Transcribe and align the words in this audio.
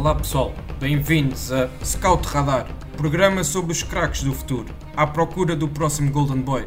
Olá 0.00 0.14
pessoal, 0.14 0.54
bem-vindos 0.78 1.52
a 1.52 1.68
Scout 1.84 2.26
Radar, 2.26 2.66
programa 2.96 3.44
sobre 3.44 3.72
os 3.72 3.82
craques 3.82 4.22
do 4.22 4.32
futuro, 4.32 4.74
à 4.96 5.06
procura 5.06 5.54
do 5.54 5.68
próximo 5.68 6.10
Golden 6.10 6.40
Boy. 6.40 6.66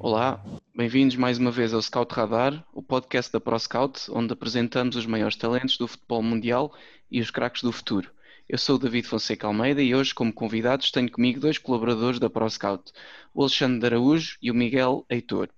Olá, 0.00 0.44
bem-vindos 0.74 1.14
mais 1.14 1.38
uma 1.38 1.52
vez 1.52 1.72
ao 1.72 1.80
Scout 1.80 2.12
Radar, 2.12 2.66
o 2.74 2.82
podcast 2.82 3.32
da 3.32 3.38
ProScout, 3.38 4.10
onde 4.10 4.32
apresentamos 4.32 4.96
os 4.96 5.06
maiores 5.06 5.36
talentos 5.36 5.78
do 5.78 5.86
futebol 5.86 6.20
mundial 6.20 6.74
e 7.08 7.20
os 7.20 7.30
craques 7.30 7.62
do 7.62 7.70
futuro. 7.70 8.10
Eu 8.52 8.58
sou 8.58 8.74
o 8.74 8.78
David 8.80 9.06
Fonseca 9.06 9.46
Almeida 9.46 9.80
e 9.80 9.94
hoje, 9.94 10.12
como 10.12 10.32
convidados, 10.32 10.90
tenho 10.90 11.08
comigo 11.08 11.38
dois 11.38 11.56
colaboradores 11.56 12.18
da 12.18 12.28
ProScout, 12.28 12.90
o 13.32 13.42
Alexandre 13.42 13.94
Araújo 13.94 14.36
e 14.42 14.50
o 14.50 14.54
Miguel 14.56 15.06
Heitor. 15.08 15.48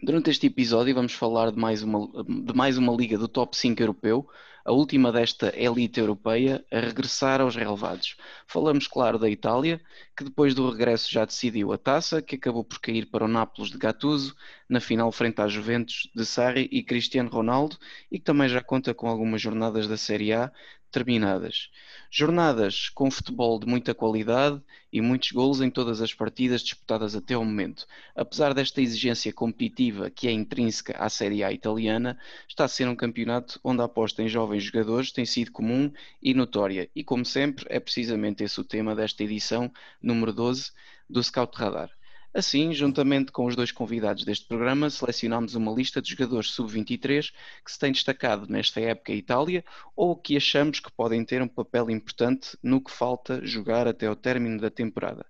Durante 0.00 0.30
este 0.30 0.46
episódio 0.46 0.94
vamos 0.94 1.12
falar 1.12 1.50
de 1.50 1.58
mais 1.58 1.82
uma, 1.82 2.08
de 2.22 2.54
mais 2.54 2.78
uma 2.78 2.94
liga 2.94 3.18
do 3.18 3.26
top 3.26 3.56
5 3.56 3.82
europeu, 3.82 4.28
a 4.64 4.70
última 4.70 5.10
desta 5.10 5.52
elite 5.58 5.98
europeia 5.98 6.64
a 6.70 6.78
regressar 6.78 7.40
aos 7.40 7.56
relevados. 7.56 8.16
Falamos, 8.46 8.86
claro, 8.86 9.18
da 9.18 9.28
Itália, 9.28 9.80
que 10.16 10.22
depois 10.22 10.54
do 10.54 10.70
regresso 10.70 11.12
já 11.12 11.24
decidiu 11.24 11.72
a 11.72 11.78
taça, 11.78 12.22
que 12.22 12.36
acabou 12.36 12.62
por 12.62 12.78
cair 12.78 13.06
para 13.06 13.24
o 13.24 13.28
Nápoles 13.28 13.72
de 13.72 13.76
Gattuso, 13.76 14.36
na 14.68 14.78
final 14.78 15.10
frente 15.10 15.40
à 15.40 15.48
Juventus 15.48 16.08
de 16.14 16.24
Sarri 16.24 16.68
e 16.70 16.80
Cristiano 16.82 17.28
Ronaldo, 17.28 17.76
e 18.10 18.20
que 18.20 18.24
também 18.24 18.48
já 18.48 18.62
conta 18.62 18.94
com 18.94 19.08
algumas 19.08 19.42
jornadas 19.42 19.88
da 19.88 19.96
Série 19.96 20.32
A 20.32 20.52
terminadas. 20.94 21.70
Jornadas 22.08 22.88
com 22.88 23.10
futebol 23.10 23.58
de 23.58 23.66
muita 23.66 23.92
qualidade 23.92 24.62
e 24.92 25.00
muitos 25.00 25.32
golos 25.32 25.60
em 25.60 25.68
todas 25.68 26.00
as 26.00 26.14
partidas 26.14 26.62
disputadas 26.62 27.16
até 27.16 27.36
o 27.36 27.44
momento. 27.44 27.84
Apesar 28.14 28.54
desta 28.54 28.80
exigência 28.80 29.32
competitiva 29.32 30.08
que 30.08 30.28
é 30.28 30.30
intrínseca 30.30 30.96
à 30.96 31.08
Série 31.08 31.42
A 31.42 31.50
italiana, 31.50 32.16
está 32.48 32.64
a 32.64 32.68
ser 32.68 32.86
um 32.86 32.94
campeonato 32.94 33.58
onde 33.64 33.82
a 33.82 33.86
aposta 33.86 34.22
em 34.22 34.28
jovens 34.28 34.62
jogadores 34.62 35.10
tem 35.10 35.26
sido 35.26 35.50
comum 35.50 35.90
e 36.22 36.32
notória. 36.32 36.88
E 36.94 37.02
como 37.02 37.24
sempre, 37.24 37.66
é 37.68 37.80
precisamente 37.80 38.44
esse 38.44 38.60
o 38.60 38.64
tema 38.64 38.94
desta 38.94 39.24
edição 39.24 39.68
número 40.00 40.32
12 40.32 40.70
do 41.10 41.20
Scout 41.20 41.58
Radar. 41.58 41.90
Assim, 42.36 42.72
juntamente 42.72 43.30
com 43.30 43.46
os 43.46 43.54
dois 43.54 43.70
convidados 43.70 44.24
deste 44.24 44.44
programa, 44.48 44.90
selecionámos 44.90 45.54
uma 45.54 45.72
lista 45.72 46.02
de 46.02 46.10
jogadores 46.10 46.50
sub-23 46.50 47.32
que 47.64 47.70
se 47.70 47.78
têm 47.78 47.92
destacado 47.92 48.48
nesta 48.48 48.80
época 48.80 49.12
em 49.12 49.18
Itália 49.18 49.64
ou 49.94 50.16
que 50.16 50.36
achamos 50.36 50.80
que 50.80 50.90
podem 50.90 51.24
ter 51.24 51.40
um 51.40 51.46
papel 51.46 51.88
importante 51.90 52.58
no 52.60 52.82
que 52.82 52.90
falta 52.90 53.40
jogar 53.46 53.86
até 53.86 54.10
o 54.10 54.16
término 54.16 54.60
da 54.60 54.68
temporada. 54.68 55.24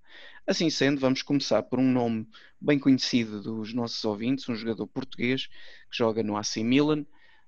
Assim 0.46 0.70
sendo, 0.70 0.98
vamos 0.98 1.20
começar 1.20 1.62
por 1.64 1.78
um 1.78 1.92
nome 1.92 2.26
bem 2.58 2.78
conhecido 2.78 3.42
dos 3.42 3.74
nossos 3.74 4.02
ouvintes, 4.06 4.48
um 4.48 4.54
jogador 4.54 4.86
português 4.86 5.48
que 5.90 5.98
joga 5.98 6.22
no 6.22 6.38
AC 6.38 6.56
Milan. 6.62 7.04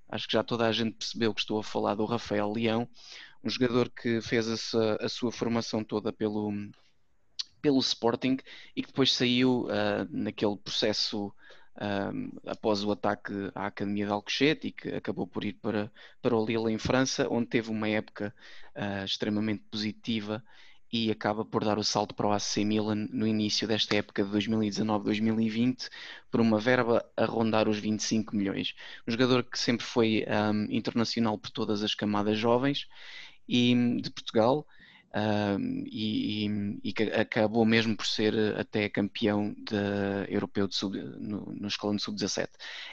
Acho 0.07 0.27
que 0.27 0.33
já 0.33 0.43
toda 0.43 0.67
a 0.67 0.71
gente 0.71 0.93
percebeu 0.93 1.33
que 1.33 1.41
estou 1.41 1.57
a 1.59 1.63
falar 1.63 1.95
do 1.95 2.05
Rafael 2.05 2.51
Leão, 2.53 2.87
um 3.43 3.49
jogador 3.49 3.89
que 3.89 4.21
fez 4.21 4.47
a 4.47 4.55
sua, 4.55 4.97
a 5.01 5.09
sua 5.09 5.31
formação 5.31 5.83
toda 5.83 6.13
pelo, 6.13 6.51
pelo 7.61 7.79
Sporting 7.79 8.37
e 8.75 8.81
que 8.81 8.87
depois 8.87 9.13
saiu 9.13 9.65
uh, 9.65 10.07
naquele 10.09 10.57
processo 10.57 11.27
uh, 11.77 12.41
após 12.45 12.83
o 12.83 12.91
ataque 12.91 13.33
à 13.55 13.67
Academia 13.67 14.05
de 14.05 14.11
Alcochete 14.11 14.67
e 14.67 14.71
que 14.71 14.89
acabou 14.89 15.27
por 15.27 15.43
ir 15.43 15.53
para, 15.53 15.91
para 16.21 16.35
o 16.35 16.45
Lille 16.45 16.71
em 16.71 16.77
França, 16.77 17.27
onde 17.29 17.47
teve 17.47 17.69
uma 17.69 17.87
época 17.87 18.33
uh, 18.75 19.05
extremamente 19.05 19.63
positiva 19.69 20.43
e 20.91 21.11
acaba 21.11 21.43
por 21.43 21.63
dar 21.63 21.77
o 21.77 21.83
salto 21.83 22.15
para 22.15 22.27
o 22.27 22.31
AC 22.31 22.57
Milan 22.57 23.07
no 23.11 23.27
início 23.27 23.67
desta 23.67 23.95
época 23.95 24.23
de 24.23 24.29
2019-2020 24.29 25.89
por 26.31 26.39
uma 26.39 26.59
verba 26.59 27.05
a 27.15 27.25
rondar 27.25 27.67
os 27.67 27.77
25 27.77 28.35
milhões. 28.35 28.73
Um 29.07 29.11
jogador 29.11 29.43
que 29.43 29.59
sempre 29.59 29.85
foi 29.85 30.25
um, 30.27 30.63
internacional 30.71 31.37
por 31.37 31.51
todas 31.51 31.83
as 31.83 31.93
camadas 31.93 32.37
jovens 32.37 32.87
e 33.47 33.99
de 34.01 34.09
Portugal 34.09 34.65
e, 35.85 36.45
e, 36.45 36.79
e, 36.83 37.03
acabou 37.13 37.65
mesmo 37.65 37.95
por 37.95 38.05
ser 38.05 38.33
eh, 38.33 38.59
até 38.59 38.89
campeão 38.89 39.55
de, 39.57 39.75
europeu 40.33 40.67
de 40.67 40.75
sub, 40.75 40.97
no, 40.97 41.53
no 41.53 41.67
escalão 41.67 41.95
de 41.95 42.01
sub-17. 42.01 42.47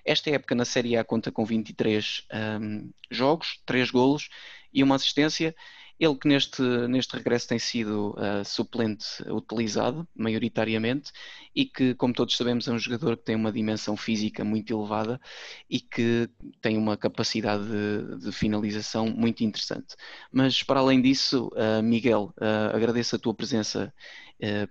Esta 0.05 0.31
época 0.31 0.55
na 0.55 0.65
Série 0.65 0.97
A 0.97 1.05
conta 1.05 1.33
com 1.33 1.45
23 1.45 2.27
um, 2.61 2.91
jogos, 3.11 3.61
3 3.67 3.91
golos 3.91 4.29
e 4.73 4.83
uma 4.83 4.97
assistência 4.97 5.55
ele 6.05 6.17
que 6.17 6.29
neste, 6.29 6.63
neste 6.89 7.17
regresso 7.17 7.49
tem 7.49 7.59
sido 7.59 8.11
uh, 8.11 8.45
suplente 8.45 9.07
utilizado, 9.29 10.07
maioritariamente, 10.15 11.13
e 11.55 11.65
que, 11.65 11.95
como 11.95 12.13
todos 12.13 12.37
sabemos, 12.37 12.69
é 12.69 12.73
um 12.73 12.79
jogador 12.79 13.17
que 13.17 13.25
tem 13.25 13.37
uma 13.37 13.53
dimensão 13.53 13.97
física 13.97 14.45
muito 14.45 14.73
elevada 14.73 15.21
e 15.69 15.81
que 15.81 16.29
tem 16.61 16.77
uma 16.77 16.97
capacidade 16.97 17.65
de, 17.65 18.25
de 18.25 18.33
finalização 18.33 19.07
muito 19.09 19.43
interessante. 19.43 19.95
Mas, 20.33 20.63
para 20.63 20.81
além 20.81 21.01
disso, 21.01 21.51
uh, 21.55 21.83
Miguel, 21.83 22.35
uh, 22.39 22.75
agradeço 22.75 23.17
a 23.17 23.19
tua 23.19 23.35
presença 23.35 23.93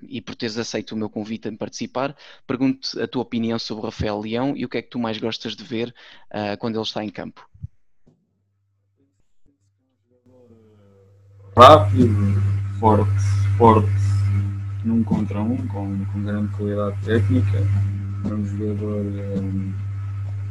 e 0.08 0.22
por 0.22 0.36
teres 0.36 0.58
aceito 0.58 0.92
o 0.92 0.96
meu 0.96 1.10
convite 1.10 1.48
a 1.48 1.58
participar. 1.58 2.16
Pergunto 2.46 3.02
a 3.02 3.08
tua 3.08 3.24
opinião 3.24 3.58
sobre 3.58 3.82
o 3.82 3.86
Rafael 3.86 4.20
Leão 4.20 4.56
e 4.56 4.66
o 4.66 4.70
que 4.70 4.78
é 4.78 4.82
que 4.82 4.90
tu 4.90 5.00
mais 5.00 5.18
gostas 5.18 5.56
de 5.56 5.64
ver 5.64 5.96
quando 6.60 6.76
ele 6.76 6.84
está 6.84 7.04
em 7.04 7.10
campo. 7.10 7.50
Rápido, 11.56 12.42
forte, 12.80 13.24
forte 13.58 13.90
num 14.84 15.04
contra 15.04 15.40
um, 15.40 15.58
com, 15.68 16.06
com 16.06 16.24
grande 16.24 16.48
qualidade 16.50 16.98
técnica. 17.06 17.58
É 18.26 18.34
um 18.34 18.46
jogador 18.46 19.06
um, 19.42 19.74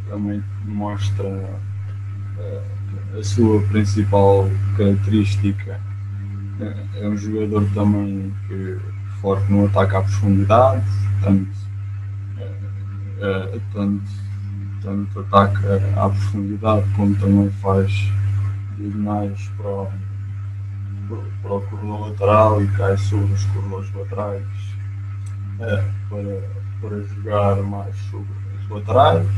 também 0.08 0.42
mostra 0.64 1.28
uh, 1.28 3.18
a 3.18 3.22
sua 3.22 3.60
principal 3.62 4.48
característica. 4.76 5.80
É, 6.60 7.04
é 7.04 7.08
um 7.08 7.16
jogador 7.16 7.68
também 7.74 8.32
que 8.46 8.78
forte 9.20 9.50
no 9.50 9.66
ataque 9.66 9.96
à 9.96 10.02
profundidade, 10.02 10.84
tanto, 11.22 11.50
uh, 13.18 13.60
tanto, 13.72 14.04
tanto 14.82 15.20
ataque 15.20 15.66
à 15.96 16.08
profundidade 16.08 16.88
como 16.94 17.14
também 17.16 17.50
faz 17.50 17.90
diagonais 18.76 19.50
para 19.56 19.90
para 21.42 21.54
o 21.54 21.60
corredor 21.62 22.08
lateral 22.08 22.62
e 22.62 22.68
cai 22.68 22.96
sobre 22.96 23.32
os 23.32 23.44
corredores 23.46 23.94
laterais 23.94 24.46
é, 25.60 25.84
para, 26.08 26.42
para 26.80 27.02
jogar 27.02 27.56
mais 27.62 27.94
sobre 28.10 28.28
os 28.60 28.68
laterais. 28.70 29.28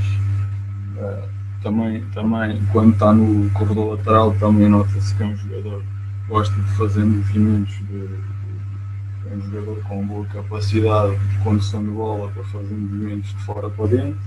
É, 0.98 1.28
também, 1.62 2.04
também, 2.12 2.62
quando 2.72 2.92
está 2.92 3.12
no 3.12 3.50
corredor 3.50 3.96
lateral, 3.96 4.32
também 4.34 4.68
nota-se 4.68 5.14
que 5.14 5.22
é 5.22 5.26
um 5.26 5.36
jogador 5.36 5.80
que 5.80 6.28
gosta 6.28 6.54
de 6.54 6.70
fazer 6.72 7.04
movimentos, 7.04 7.74
de, 7.74 8.06
de, 8.06 9.30
é 9.30 9.34
um 9.34 9.40
jogador 9.40 9.82
com 9.88 10.06
boa 10.06 10.26
capacidade 10.26 11.16
de 11.16 11.38
condução 11.38 11.82
de 11.82 11.90
bola 11.90 12.30
para 12.30 12.44
fazer 12.44 12.74
movimentos 12.74 13.30
de 13.30 13.44
fora 13.44 13.70
para 13.70 13.86
dentro. 13.86 14.20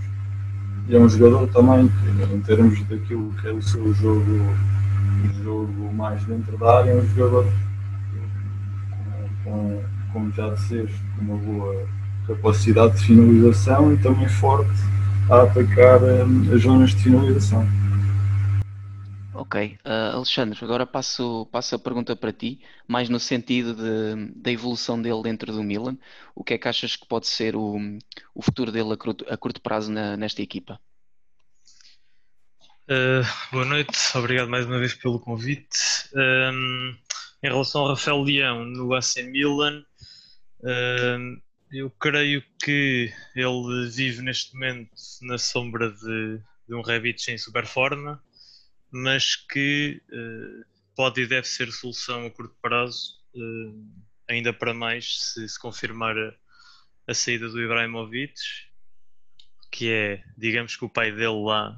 E 0.90 0.96
é 0.96 1.00
um 1.00 1.08
jogador 1.08 1.48
também 1.50 1.88
que, 1.88 2.34
em 2.34 2.42
termos 2.42 2.82
daquilo 2.84 3.32
que 3.34 3.48
é 3.48 3.52
o 3.52 3.62
seu 3.62 3.94
jogo 3.94 4.24
um 5.18 5.44
jogo 5.44 5.94
mais 5.94 6.24
dentro 6.26 6.58
da 6.58 6.80
área, 6.80 6.92
é 6.92 6.96
um 6.96 7.08
jogador 7.08 7.46
com, 9.44 9.52
com, 9.52 9.84
como 10.14 10.32
já 10.32 10.50
disseste, 10.54 11.02
com 11.16 11.22
uma 11.26 11.38
boa 11.38 11.88
capacidade 12.28 12.98
de 12.98 13.06
finalização 13.06 13.94
e 13.94 13.98
também 13.98 14.28
forte 14.28 14.70
a 15.30 15.44
atacar 15.44 16.04
um, 16.04 16.54
as 16.54 16.62
zonas 16.62 16.92
de 16.92 17.04
finalização. 17.04 17.66
Ok, 19.34 19.78
uh, 19.86 20.16
Alexandre, 20.16 20.58
agora 20.64 20.86
passo, 20.86 21.48
passo 21.52 21.76
a 21.76 21.80
pergunta 21.80 22.16
para 22.16 22.34
ti, 22.34 22.60
mais 22.88 23.08
no 23.08 23.20
sentido 23.20 23.76
de, 23.76 24.32
da 24.36 24.52
evolução 24.52 25.00
dele 25.00 25.22
dentro 25.22 25.54
do 25.54 25.64
Milan. 25.64 25.96
O 26.34 26.44
que 26.44 26.56
é 26.56 26.58
que 26.58 26.68
achas 26.68 26.96
que 26.96 27.08
pode 27.08 27.28
ser 27.28 27.56
o, 27.56 27.78
o 28.34 28.42
futuro 28.42 28.72
dele 28.72 28.94
a 28.94 28.98
curto, 28.98 29.26
a 29.30 29.38
curto 29.38 29.62
prazo 29.62 29.92
na, 29.92 30.18
nesta 30.18 30.42
equipa? 30.42 30.80
Uh, 32.90 33.52
boa 33.52 33.66
noite, 33.66 33.98
obrigado 34.16 34.48
mais 34.48 34.66
uma 34.66 34.80
vez 34.80 34.94
pelo 34.94 35.20
convite. 35.20 35.78
Um, 36.16 36.96
em 37.44 37.50
relação 37.50 37.82
ao 37.82 37.90
Rafael 37.90 38.22
Leão 38.22 38.64
no 38.64 38.94
AC 38.94 39.18
Milan, 39.26 39.84
um, 40.64 41.42
eu 41.70 41.92
creio 41.92 42.42
que 42.64 43.12
ele 43.36 43.90
vive 43.90 44.22
neste 44.22 44.54
momento 44.54 44.90
na 45.24 45.38
sombra 45.38 45.92
de, 45.92 46.42
de 46.66 46.76
um 46.76 46.82
Rebic 46.82 47.30
em 47.30 47.38
super 47.38 47.66
forma, 47.66 48.24
mas 48.90 49.36
que 49.36 50.02
uh, 50.10 50.66
pode 50.96 51.24
e 51.24 51.28
deve 51.28 51.46
ser 51.46 51.70
solução 51.74 52.26
a 52.26 52.32
curto 52.32 52.56
prazo, 52.62 53.18
uh, 53.36 53.86
ainda 54.30 54.54
para 54.54 54.74
mais 54.74 55.34
se, 55.34 55.50
se 55.50 55.60
confirmar 55.60 56.18
a, 56.18 56.34
a, 57.06 57.14
saída 57.14 57.50
do 57.50 57.62
Ibrahimovic, 57.62 58.40
que 59.74 59.92
é, 59.92 60.24
digamos 60.38 60.78
que 60.78 60.86
o 60.86 60.90
pai 60.90 61.12
dele 61.12 61.44
lá 61.44 61.78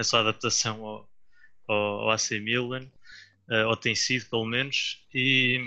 a 0.00 0.04
sua 0.04 0.20
adaptação 0.20 0.84
ao, 0.84 1.10
ao, 1.68 2.10
AC 2.10 2.32
Milan, 2.40 2.90
uh, 3.48 3.68
ou 3.68 3.76
tem 3.76 3.94
sido 3.94 4.28
pelo 4.30 4.46
menos, 4.46 5.04
e, 5.14 5.60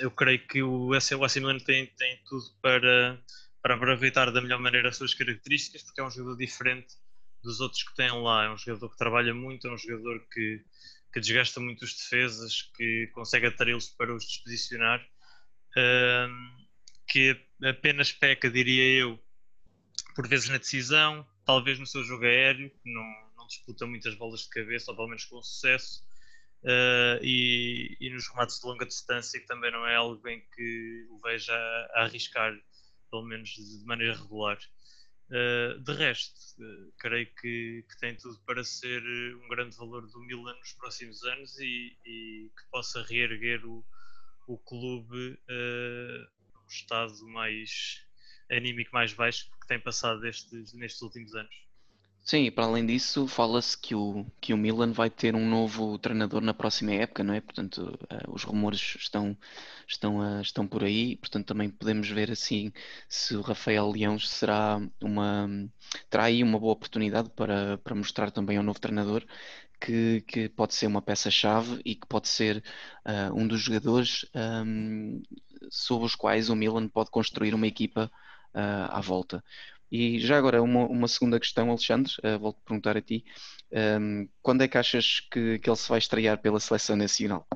eu 0.00 0.10
creio 0.10 0.46
que 0.46 0.62
o 0.62 0.94
AC 0.94 1.10
Milan 1.36 1.58
tem, 1.58 1.86
tem 1.86 2.20
tudo 2.28 2.44
para, 2.62 3.20
para 3.60 3.74
aproveitar 3.74 4.30
da 4.30 4.40
melhor 4.40 4.60
maneira 4.60 4.88
as 4.88 4.96
suas 4.96 5.12
características, 5.12 5.82
porque 5.82 6.00
é 6.00 6.04
um 6.04 6.10
jogador 6.10 6.36
diferente 6.36 6.94
dos 7.42 7.60
outros 7.60 7.82
que 7.82 7.94
têm 7.96 8.10
lá. 8.10 8.44
É 8.44 8.50
um 8.50 8.56
jogador 8.56 8.90
que 8.90 8.96
trabalha 8.96 9.34
muito, 9.34 9.66
é 9.66 9.72
um 9.72 9.78
jogador 9.78 10.20
que, 10.32 10.62
que 11.12 11.20
desgasta 11.20 11.58
muito 11.58 11.84
os 11.84 11.94
defesas, 11.94 12.62
que 12.76 13.08
consegue 13.12 13.46
atraí-los 13.46 13.88
para 13.88 14.14
os 14.14 14.24
disposicionar, 14.24 15.00
uh, 15.76 16.64
que 17.08 17.36
apenas 17.64 18.12
peca, 18.12 18.48
diria 18.48 19.00
eu, 19.00 19.18
por 20.14 20.28
vezes 20.28 20.48
na 20.48 20.58
decisão, 20.58 21.26
talvez 21.44 21.78
no 21.78 21.86
seu 21.86 22.04
jogo 22.04 22.24
aéreo, 22.24 22.70
que 22.70 22.92
não 22.92 23.27
disputa 23.48 23.86
muitas 23.86 24.14
bolas 24.14 24.42
de 24.42 24.50
cabeça, 24.50 24.90
ou 24.90 24.96
pelo 24.96 25.08
menos 25.08 25.24
com 25.24 25.42
sucesso. 25.42 26.06
Uh, 26.62 27.22
e, 27.22 27.96
e, 28.00 28.10
nos 28.10 28.28
remates 28.28 28.60
de 28.60 28.66
longa 28.66 28.84
distância, 28.84 29.40
que 29.40 29.46
também 29.46 29.70
não 29.70 29.86
é 29.86 29.94
algo 29.94 30.26
em 30.28 30.40
que 30.54 31.06
o 31.10 31.18
veja 31.18 31.54
a, 31.54 32.04
arriscar, 32.04 32.56
pelo 33.10 33.24
menos 33.24 33.50
de 33.50 33.84
maneira 33.84 34.14
regular. 34.14 34.58
Uh, 35.30 35.78
de 35.80 35.92
resto, 35.92 36.40
uh, 36.58 36.92
creio 36.98 37.26
que, 37.40 37.84
que, 37.88 37.98
tem 38.00 38.16
tudo 38.16 38.38
para 38.44 38.64
ser 38.64 39.02
um 39.36 39.48
grande 39.48 39.76
valor 39.76 40.06
do 40.06 40.20
Milan 40.20 40.56
nos 40.56 40.72
próximos 40.72 41.22
anos 41.24 41.58
e, 41.58 41.96
e 42.04 42.50
que 42.56 42.70
possa 42.70 43.02
reerguer 43.02 43.64
o, 43.64 43.84
o 44.46 44.58
clube 44.58 45.38
no 45.48 46.66
estado 46.68 47.26
mais 47.28 48.02
anímico 48.50 48.90
mais 48.92 49.12
baixo 49.12 49.50
que 49.60 49.66
tem 49.68 49.78
passado 49.78 50.20
destes, 50.20 50.72
nestes 50.72 51.02
últimos 51.02 51.34
anos. 51.34 51.67
Sim, 52.30 52.44
e 52.44 52.50
para 52.50 52.66
além 52.66 52.84
disso, 52.84 53.26
fala-se 53.26 53.76
que 53.78 53.94
o, 53.94 54.26
que 54.38 54.52
o 54.52 54.56
Milan 54.58 54.92
vai 54.92 55.08
ter 55.08 55.34
um 55.34 55.48
novo 55.48 55.98
treinador 55.98 56.42
na 56.42 56.52
próxima 56.52 56.92
época, 56.92 57.24
não 57.24 57.32
é? 57.32 57.40
Portanto, 57.40 57.78
uh, 58.04 58.30
os 58.34 58.42
rumores 58.44 58.96
estão, 58.98 59.34
estão, 59.86 60.18
uh, 60.18 60.42
estão 60.42 60.66
por 60.68 60.84
aí, 60.84 61.16
portanto, 61.16 61.46
também 61.46 61.70
podemos 61.70 62.06
ver 62.10 62.30
assim 62.30 62.70
se 63.08 63.34
o 63.34 63.40
Rafael 63.40 63.90
Leão 63.90 64.18
será 64.18 64.78
uma, 65.02 65.48
terá 66.10 66.24
aí 66.24 66.42
uma 66.42 66.58
boa 66.58 66.74
oportunidade 66.74 67.30
para, 67.30 67.78
para 67.78 67.94
mostrar 67.94 68.30
também 68.30 68.58
ao 68.58 68.62
novo 68.62 68.78
treinador 68.78 69.24
que, 69.80 70.20
que 70.26 70.48
pode 70.50 70.74
ser 70.74 70.86
uma 70.86 71.00
peça-chave 71.00 71.80
e 71.84 71.94
que 71.94 72.06
pode 72.06 72.28
ser 72.28 72.62
uh, 73.06 73.34
um 73.34 73.48
dos 73.48 73.60
jogadores 73.62 74.26
um, 74.66 75.22
sobre 75.70 76.04
os 76.06 76.14
quais 76.14 76.50
o 76.50 76.56
Milan 76.56 76.88
pode 76.88 77.10
construir 77.10 77.54
uma 77.54 77.66
equipa 77.66 78.10
à 78.90 79.00
volta. 79.00 79.44
E 79.90 80.20
já 80.20 80.36
agora, 80.36 80.62
uma, 80.62 80.86
uma 80.86 81.08
segunda 81.08 81.40
questão, 81.40 81.70
Alexandre, 81.70 82.12
uh, 82.22 82.38
volto 82.38 82.58
a 82.58 82.68
perguntar 82.68 82.96
a 82.96 83.02
ti. 83.02 83.24
Um, 83.72 83.78
ehm, 83.78 84.28
quando 84.42 84.62
é 84.62 84.68
que 84.68 84.78
achas 84.78 85.20
que, 85.20 85.58
que 85.58 85.68
ele 85.68 85.76
se 85.76 85.88
vai 85.88 85.98
estrear 85.98 86.38
pela 86.40 86.60
seleção 86.60 86.96
nacional? 86.96 87.46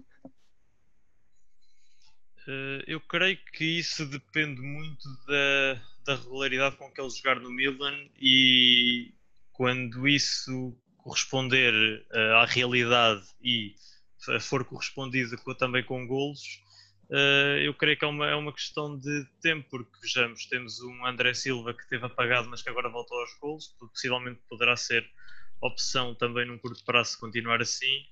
Uh, 2.46 2.82
eu 2.86 3.00
creio 3.00 3.38
que 3.52 3.64
isso 3.78 4.04
depende 4.06 4.60
muito 4.60 5.08
da, 5.26 5.80
da 6.04 6.14
regularidade 6.16 6.76
com 6.76 6.90
que 6.90 7.00
ele 7.00 7.10
jogar 7.10 7.38
no 7.38 7.50
Milan 7.50 8.08
e 8.20 9.12
quando 9.52 10.08
isso 10.08 10.76
corresponder 10.96 11.72
uh, 12.12 12.36
à 12.36 12.46
realidade 12.46 13.24
e 13.42 13.74
for 14.40 14.64
correspondido 14.64 15.36
também 15.54 15.84
com 15.84 16.06
golos, 16.06 16.60
eu 17.62 17.74
creio 17.74 17.98
que 17.98 18.04
é 18.04 18.08
uma, 18.08 18.26
é 18.26 18.34
uma 18.34 18.52
questão 18.52 18.98
de 18.98 19.24
tempo, 19.40 19.68
porque 19.70 19.98
vejamos, 20.00 20.46
temos 20.46 20.80
um 20.80 21.06
André 21.06 21.34
Silva 21.34 21.74
que 21.74 21.86
teve 21.88 22.04
apagado, 22.06 22.48
mas 22.48 22.62
que 22.62 22.70
agora 22.70 22.88
voltou 22.88 23.18
aos 23.18 23.34
gols, 23.38 23.76
possivelmente 23.78 24.40
poderá 24.48 24.76
ser 24.76 25.06
opção 25.60 26.14
também 26.14 26.46
num 26.46 26.58
curto 26.58 26.84
prazo 26.84 27.18
continuar 27.18 27.60
assim. 27.60 28.04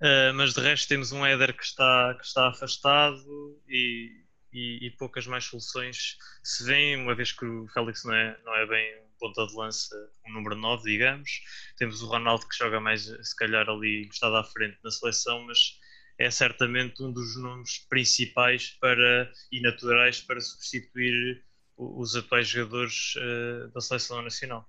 Uh, 0.00 0.34
mas 0.34 0.52
de 0.52 0.60
resto 0.60 0.88
temos 0.88 1.12
um 1.12 1.24
Éder 1.24 1.56
que 1.56 1.62
está, 1.62 2.14
que 2.18 2.26
está 2.26 2.48
afastado 2.48 3.60
e, 3.68 4.24
e, 4.52 4.86
e, 4.86 4.90
poucas 4.90 5.28
mais 5.28 5.44
soluções 5.44 6.16
se 6.42 6.64
vêem, 6.64 6.96
uma 6.96 7.14
vez 7.14 7.30
que 7.30 7.44
o 7.44 7.68
Félix 7.68 8.04
não 8.04 8.14
é, 8.14 8.36
não 8.44 8.54
é 8.56 8.66
bem 8.66 8.98
um 9.00 9.08
ponta 9.18 9.46
de 9.46 9.54
lança, 9.54 9.94
um 10.26 10.32
número 10.32 10.56
9, 10.56 10.90
digamos. 10.90 11.30
Temos 11.76 12.02
o 12.02 12.06
Ronaldo 12.08 12.48
que 12.48 12.56
joga 12.56 12.80
mais, 12.80 13.04
se 13.04 13.36
calhar, 13.36 13.68
ali 13.68 14.02
encostado 14.02 14.34
à 14.34 14.42
frente 14.42 14.76
na 14.82 14.90
seleção, 14.90 15.44
mas 15.44 15.78
é 16.18 16.30
certamente 16.30 17.02
um 17.02 17.12
dos 17.12 17.36
nomes 17.36 17.78
principais 17.88 18.76
para, 18.80 19.30
e 19.50 19.60
naturais 19.60 20.20
para 20.20 20.40
substituir 20.40 21.42
os 21.76 22.14
atuais 22.14 22.48
jogadores 22.48 23.14
uh, 23.16 23.72
da 23.72 23.80
seleção 23.80 24.22
nacional. 24.22 24.66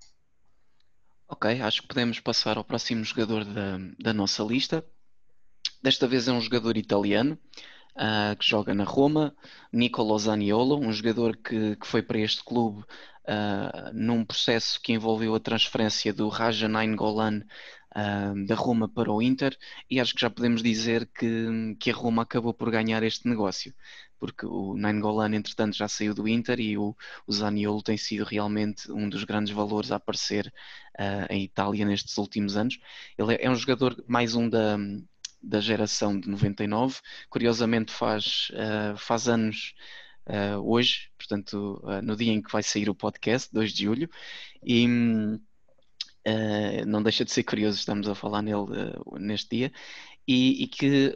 Ok, 1.28 1.62
acho 1.62 1.82
que 1.82 1.88
podemos 1.88 2.20
passar 2.20 2.58
ao 2.58 2.64
próximo 2.64 3.04
jogador 3.04 3.44
da, 3.46 3.78
da 4.00 4.14
nossa 4.14 4.44
lista. 4.44 4.86
Desta 5.82 6.08
vez 6.08 6.28
é 6.28 6.32
um 6.32 6.42
jogador 6.42 6.78
italiano 6.78 7.38
uh, 7.96 8.36
que 8.38 8.46
joga 8.46 8.74
na 8.74 8.84
Roma, 8.84 9.36
Nicolo 9.72 10.18
Zaniolo, 10.18 10.80
um 10.80 10.92
jogador 10.92 11.36
que, 11.38 11.76
que 11.76 11.88
foi 11.88 12.02
para 12.02 12.20
este 12.20 12.44
clube 12.44 12.82
uh, 12.82 13.94
num 13.94 14.26
processo 14.26 14.80
que 14.82 14.94
envolveu 14.94 15.36
a 15.36 15.40
transferência 15.40 16.14
do 16.14 16.28
Raja 16.30 16.68
Nainggolan 16.68 17.42
da 18.48 18.56
Roma 18.56 18.90
para 18.90 19.12
o 19.12 19.22
Inter 19.22 19.56
e 19.90 20.00
acho 20.00 20.16
que 20.16 20.22
já 20.22 20.30
podemos 20.30 20.64
dizer 20.64 21.08
que, 21.14 21.76
que 21.80 21.92
a 21.92 21.94
Roma 21.94 22.24
acabou 22.24 22.54
por 22.54 22.72
ganhar 22.72 23.04
este 23.04 23.28
negócio 23.28 23.74
porque 24.24 24.46
o 24.46 24.78
Nainggolan 24.78 25.36
entretanto 25.36 25.76
já 25.76 25.86
saiu 25.86 26.14
do 26.14 26.26
Inter 26.30 26.58
e 26.58 26.78
o, 26.78 26.96
o 27.28 27.34
Zaniolo 27.34 27.84
tem 27.84 27.98
sido 27.98 28.24
realmente 28.24 28.90
um 28.90 29.10
dos 29.10 29.26
grandes 29.26 29.54
valores 29.54 29.92
a 29.92 29.98
aparecer 29.98 30.48
uh, 30.98 31.28
em 31.30 31.44
Itália 31.44 31.86
nestes 31.86 32.18
últimos 32.18 32.56
anos. 32.56 32.80
Ele 33.18 33.36
é, 33.36 33.44
é 33.44 33.50
um 33.50 33.56
jogador 33.56 34.02
mais 34.08 34.34
um 34.34 34.48
da, 34.48 34.78
da 35.42 35.60
geração 35.60 36.18
de 36.18 36.30
99, 36.30 37.02
curiosamente 37.30 37.92
faz, 37.92 38.50
uh, 38.52 38.98
faz 38.98 39.28
anos 39.28 39.74
uh, 40.28 40.58
hoje, 40.60 41.10
portanto, 41.18 41.82
uh, 41.84 42.02
no 42.02 42.16
dia 42.16 42.32
em 42.32 42.42
que 42.42 42.50
vai 42.50 42.64
sair 42.64 42.90
o 42.90 42.96
podcast, 42.96 43.54
2 43.54 43.74
de 43.74 43.84
julho, 43.84 44.10
e 44.64 44.88
uh, 46.28 46.86
não 46.86 47.02
deixa 47.04 47.26
de 47.26 47.32
ser 47.32 47.44
curioso, 47.44 47.78
estamos 47.78 48.08
a 48.08 48.16
falar 48.16 48.42
nele 48.42 48.66
neste 49.20 49.58
dia, 49.58 49.72
e, 50.28 50.64
e 50.64 50.68
que 50.68 51.14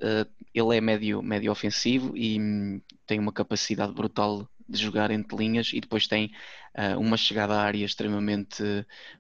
ele 0.54 0.78
é 0.78 0.82
médio, 0.82 1.22
médio 1.22 1.52
ofensivo 1.52 2.16
e 2.16 2.40
um, 2.40 2.82
tem 3.06 3.20
uma 3.20 3.32
capacidade 3.32 3.94
brutal 3.94 4.48
de 4.68 4.78
jogar 4.78 5.12
entre 5.12 5.38
linhas 5.38 5.72
e 5.74 5.80
depois 5.80 6.08
tem 6.08 6.32
uh, 6.78 7.00
uma 7.00 7.16
chegada 7.16 7.56
à 7.56 7.62
área 7.62 7.86
extremamente 7.86 8.64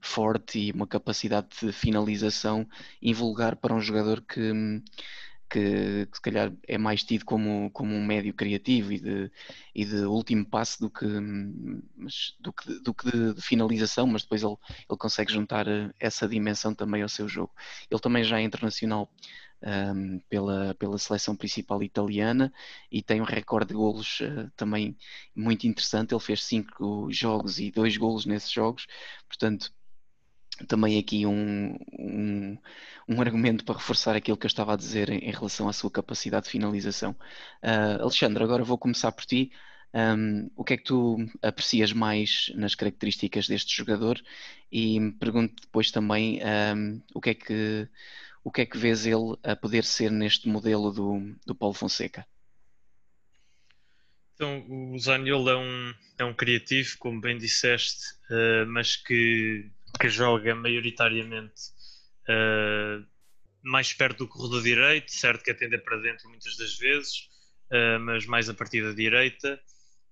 forte 0.01 0.59
e 0.59 0.71
uma 0.71 0.85
capacidade 0.85 1.47
de 1.61 1.71
finalização 1.71 2.67
invulgar 3.01 3.55
para 3.55 3.73
um 3.73 3.79
jogador 3.79 4.21
que, 4.21 4.39
hum, 4.39 4.83
que, 5.49 6.05
que, 6.07 6.15
se 6.17 6.21
calhar 6.21 6.53
é 6.67 6.77
mais 6.77 7.03
tido 7.03 7.25
como, 7.25 7.69
como 7.71 7.93
um 7.95 8.05
médio 8.05 8.33
criativo 8.33 8.91
e 8.91 8.99
de, 8.99 9.31
e 9.73 9.85
de 9.85 10.05
último 10.05 10.45
passo 10.45 10.79
do 10.81 10.89
que, 10.89 11.05
mas, 11.95 12.35
do 12.39 12.53
que, 12.53 12.79
do 12.79 12.93
que 12.93 13.11
de, 13.11 13.33
de, 13.33 13.41
finalização, 13.41 14.07
mas 14.07 14.23
depois 14.23 14.43
ele, 14.43 14.55
ele 14.89 14.97
consegue 14.97 15.31
juntar 15.31 15.67
eh, 15.67 15.91
essa 15.99 16.27
dimensão 16.27 16.73
também 16.73 17.01
ao 17.01 17.09
seu 17.09 17.27
jogo. 17.27 17.53
Ele 17.89 17.99
também 17.99 18.23
já 18.23 18.39
é 18.39 18.43
internacional 18.43 19.09
um, 19.61 20.19
pela, 20.29 20.75
pela 20.75 20.97
seleção 20.97 21.35
principal 21.35 21.81
italiana 21.83 22.53
e 22.91 23.01
tem 23.01 23.21
um 23.21 23.25
recorde 23.25 23.69
de 23.69 23.73
golos 23.73 24.19
uh, 24.21 24.51
também 24.55 24.97
muito 25.35 25.67
interessante. 25.67 26.13
Ele 26.13 26.21
fez 26.21 26.43
cinco 26.43 27.11
jogos 27.11 27.59
e 27.59 27.71
dois 27.71 27.97
golos 27.97 28.25
nesses 28.25 28.51
jogos, 28.51 28.87
portanto 29.27 29.71
também 30.65 30.97
aqui 30.97 31.25
um, 31.25 31.77
um, 31.99 32.57
um, 33.07 33.21
argumento 33.21 33.63
para 33.63 33.75
reforçar 33.75 34.15
aquilo 34.15 34.37
que 34.37 34.45
eu 34.45 34.49
estava 34.49 34.73
a 34.73 34.77
dizer 34.77 35.09
em, 35.09 35.19
em 35.19 35.31
relação 35.31 35.67
à 35.67 35.73
sua 35.73 35.91
capacidade 35.91 36.45
de 36.45 36.51
finalização. 36.51 37.11
Uh, 37.63 38.01
Alexandre, 38.01 38.43
agora 38.43 38.63
vou 38.63 38.77
começar 38.77 39.11
por 39.11 39.25
ti. 39.25 39.51
Um, 39.93 40.49
o 40.55 40.63
que 40.63 40.73
é 40.73 40.77
que 40.77 40.83
tu 40.83 41.17
aprecias 41.41 41.93
mais 41.93 42.51
nas 42.55 42.75
características 42.75 43.47
deste 43.47 43.75
jogador? 43.75 44.21
E 44.71 45.11
pergunto 45.19 45.61
depois 45.61 45.91
também 45.91 46.41
o, 47.13 47.21
que 47.21 47.29
é 47.29 47.33
que, 47.33 47.89
o 48.43 48.51
que 48.51 48.61
é 48.61 48.65
que 48.65 48.77
vês 48.77 49.05
ele 49.05 49.37
a 49.43 49.55
poder 49.55 49.83
ser 49.83 50.11
neste 50.11 50.47
modelo 50.47 50.91
do, 50.91 51.35
do 51.45 51.55
Paulo 51.55 51.73
Fonseca? 51.73 52.25
Então, 54.37 54.63
o 54.93 54.99
Zaniolo 54.99 55.49
é 55.49 55.57
um, 55.57 55.93
é 56.19 56.23
um 56.23 56.33
criativo, 56.33 56.95
como 56.99 57.19
bem 57.19 57.39
disseste, 57.39 58.13
uh, 58.29 58.67
mas 58.67 58.95
que 58.95 59.67
que 59.99 60.09
joga 60.09 60.53
maioritariamente 60.55 61.61
uh, 62.29 63.05
mais 63.63 63.93
perto 63.93 64.19
do 64.19 64.27
corredor 64.27 64.61
direito, 64.61 65.11
certo 65.11 65.43
que 65.43 65.51
atende 65.51 65.77
para 65.79 65.97
dentro 65.97 66.29
muitas 66.29 66.55
das 66.57 66.77
vezes, 66.77 67.29
uh, 67.71 67.99
mas 67.99 68.25
mais 68.25 68.49
a 68.49 68.53
partir 68.53 68.83
da 68.83 68.93
direita. 68.93 69.59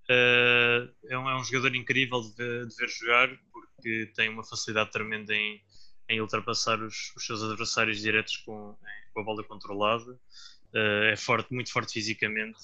Uh, 0.10 0.90
é, 1.10 1.18
um, 1.18 1.30
é, 1.30 1.36
um, 1.36 1.44
jogador 1.44 1.76
incrível 1.76 2.22
de 2.22 2.36
ver, 2.36 2.68
de 2.68 2.76
ver, 2.76 2.90
jogar 2.90 3.30
porque 3.52 4.12
tem 4.16 4.30
uma 4.30 4.44
facilidade 4.44 4.92
tremenda 4.92 5.34
em, 5.34 5.60
em 6.10 6.22
ultrapassar 6.22 6.80
os, 6.80 7.12
os, 7.16 7.26
seus 7.26 7.42
adversários 7.42 8.00
diretos 8.00 8.38
com, 8.38 8.78
com 9.14 9.20
a 9.20 9.24
bola 9.24 9.44
controlada. 9.44 10.20
é 11.12 11.16
forte, 11.16 11.52
muito 11.52 11.72
forte 11.72 11.94
fisicamente, 11.94 12.60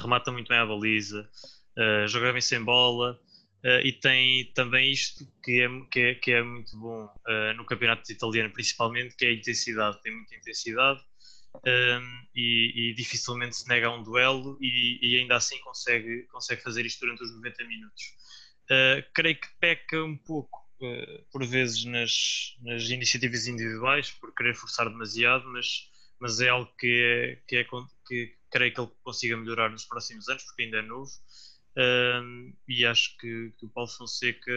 remata 0.00 0.32
muito 0.32 0.48
bem 0.48 0.58
a 0.58 0.66
baliza, 0.66 1.28
joga 2.08 2.32
bem 2.32 2.40
sem 2.40 2.64
bola. 2.64 3.20
Uh, 3.64 3.82
e 3.84 3.92
tem 3.92 4.44
também 4.52 4.92
isto 4.92 5.26
que 5.42 5.60
é, 5.60 5.68
que 5.90 6.00
é, 6.00 6.14
que 6.14 6.30
é 6.30 6.42
muito 6.42 6.76
bom 6.78 7.06
uh, 7.06 7.54
no 7.56 7.64
campeonato 7.64 8.10
italiano, 8.10 8.52
principalmente, 8.52 9.16
que 9.16 9.24
é 9.24 9.28
a 9.30 9.32
intensidade. 9.32 10.00
Tem 10.00 10.14
muita 10.14 10.36
intensidade 10.36 11.00
um, 11.56 12.26
e, 12.34 12.90
e, 12.90 12.94
dificilmente 12.94 13.56
se 13.56 13.68
nega 13.68 13.88
a 13.88 13.94
um 13.96 14.02
duelo 14.02 14.56
e, 14.60 14.98
e, 15.02 15.18
ainda 15.18 15.36
assim 15.36 15.58
consegue, 15.60 16.22
consegue 16.30 16.62
fazer 16.62 16.86
isto 16.86 17.00
durante 17.00 17.24
os 17.24 17.34
90 17.34 17.64
minutos. 17.64 18.04
Uh, 18.70 19.02
creio 19.12 19.40
que 19.40 19.48
peca 19.58 20.04
um 20.04 20.16
pouco, 20.16 20.68
por 21.32 21.44
vezes, 21.44 21.84
nas, 21.84 22.56
nas, 22.62 22.88
iniciativas 22.90 23.48
individuais, 23.48 24.12
por 24.12 24.32
querer 24.34 24.54
forçar 24.54 24.88
demasiado, 24.88 25.44
mas, 25.48 25.90
mas 26.20 26.40
é 26.40 26.48
algo 26.48 26.70
que, 26.78 26.86
é, 26.86 27.42
que, 27.48 27.56
é, 27.56 27.64
que 28.06 28.36
creio 28.52 28.72
que 28.72 28.80
ele 28.80 28.90
consiga 29.02 29.36
melhorar 29.36 29.70
nos 29.70 29.84
próximos 29.84 30.28
anos, 30.28 30.44
porque 30.44 30.62
ainda 30.62 30.78
é 30.78 30.82
novo. 30.82 31.10
Um, 31.76 32.52
e 32.66 32.84
acho 32.84 33.16
que, 33.18 33.52
que, 33.56 33.66
o 33.66 33.68
Paulo 33.68 33.90
Fonseca 33.90 34.52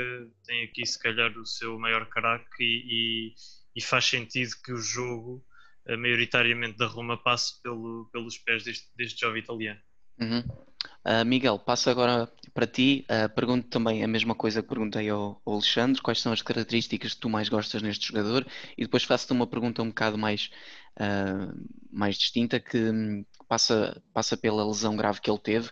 tem 0.46 0.64
aqui, 0.64 0.86
se 0.86 0.98
calhar, 0.98 1.32
o 1.38 1.46
seu 1.46 1.78
maior 1.78 2.10
craque 2.10 2.64
e, 2.64 3.36
e 3.76 3.82
faz 3.82 4.06
sentido 4.06 4.52
que 4.64 4.72
o 4.72 4.78
jogo 4.78 5.46
maioritariamente 5.88 6.78
da 6.78 6.86
Roma 6.86 7.18
passe 7.18 7.62
pelo, 7.62 8.10
pelos 8.12 8.38
pés 8.38 8.64
deste, 8.64 8.88
deste 8.96 9.20
jovem 9.20 9.42
italiano. 9.42 9.80
Uhum. 10.20 10.40
Uh, 11.06 11.26
Miguel, 11.26 11.58
passo 11.58 11.90
agora 11.90 12.32
para 12.54 12.68
ti. 12.68 13.06
Uh, 13.10 13.34
pergunto 13.34 13.68
também 13.70 14.04
a 14.04 14.08
mesma 14.08 14.36
coisa 14.36 14.62
que 14.62 14.70
perguntei 14.70 15.10
ao, 15.10 15.42
ao, 15.46 15.54
Alexandre: 15.54 16.02
quais 16.02 16.22
são 16.22 16.32
as 16.32 16.42
características 16.42 17.14
que 17.14 17.20
tu 17.20 17.30
mais 17.30 17.50
gostas 17.50 17.82
neste 17.82 18.08
jogador? 18.08 18.46
E 18.78 18.84
depois 18.84 19.04
faço-te 19.04 19.34
uma 19.34 19.48
pergunta 19.48 19.82
um 19.82 19.88
bocado 19.88 20.18
mais, 20.18 20.52
uh, 21.00 21.68
mais 21.92 22.18
distinta 22.18 22.60
que 22.60 23.26
passa, 23.52 24.02
passa 24.14 24.38
pela 24.38 24.66
lesão 24.66 24.96
grave 24.96 25.20
que 25.20 25.30
ele 25.30 25.38
teve 25.38 25.70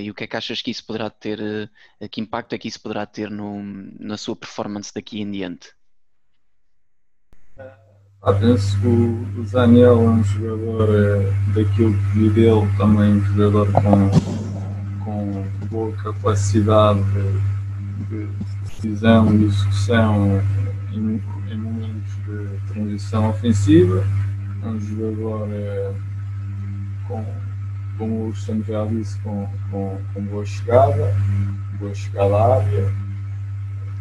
e 0.00 0.08
o 0.08 0.14
que 0.14 0.22
é 0.22 0.26
que 0.28 0.36
achas 0.36 0.62
que 0.62 0.70
isso 0.70 0.86
poderá 0.86 1.10
ter, 1.10 1.68
que 2.08 2.20
impacto 2.20 2.52
é 2.52 2.58
que 2.58 2.68
isso 2.68 2.80
poderá 2.80 3.04
ter 3.04 3.28
no, 3.28 3.60
na 3.98 4.16
sua 4.16 4.36
performance 4.36 4.94
daqui 4.94 5.20
em 5.20 5.28
diante? 5.32 5.74
Ah, 8.22 8.32
penso 8.32 8.80
que 8.80 8.86
o, 8.86 9.44
Daniel 9.50 10.02
é 10.02 10.08
um 10.08 10.22
jogador 10.22 10.88
é, 10.94 11.32
daquilo 11.52 11.94
que 11.94 12.18
vi 12.18 12.30
dele, 12.30 12.68
também 12.78 13.14
um 13.14 13.20
jogador 13.20 13.72
com, 13.72 15.04
com 15.04 15.66
boa 15.66 15.92
capacidade 15.96 17.02
de, 18.08 18.26
de 18.26 18.28
decisão 18.62 19.34
e 19.34 19.44
execução 19.46 20.42
em, 20.92 21.20
em, 21.50 21.56
momentos 21.58 22.12
de 22.24 22.72
transição 22.72 23.30
ofensiva. 23.30 24.04
É 24.62 24.66
um 24.66 24.78
jogador 24.78 25.48
é, 25.52 25.92
com, 27.08 27.24
como 27.98 28.28
o 28.28 28.32
disse, 28.32 29.18
com, 29.20 29.48
com, 29.70 29.98
com 30.12 30.22
boa 30.22 30.44
chegada, 30.44 31.14
boa 31.78 31.94
chegada 31.94 32.34
à 32.34 32.56
área 32.56 33.06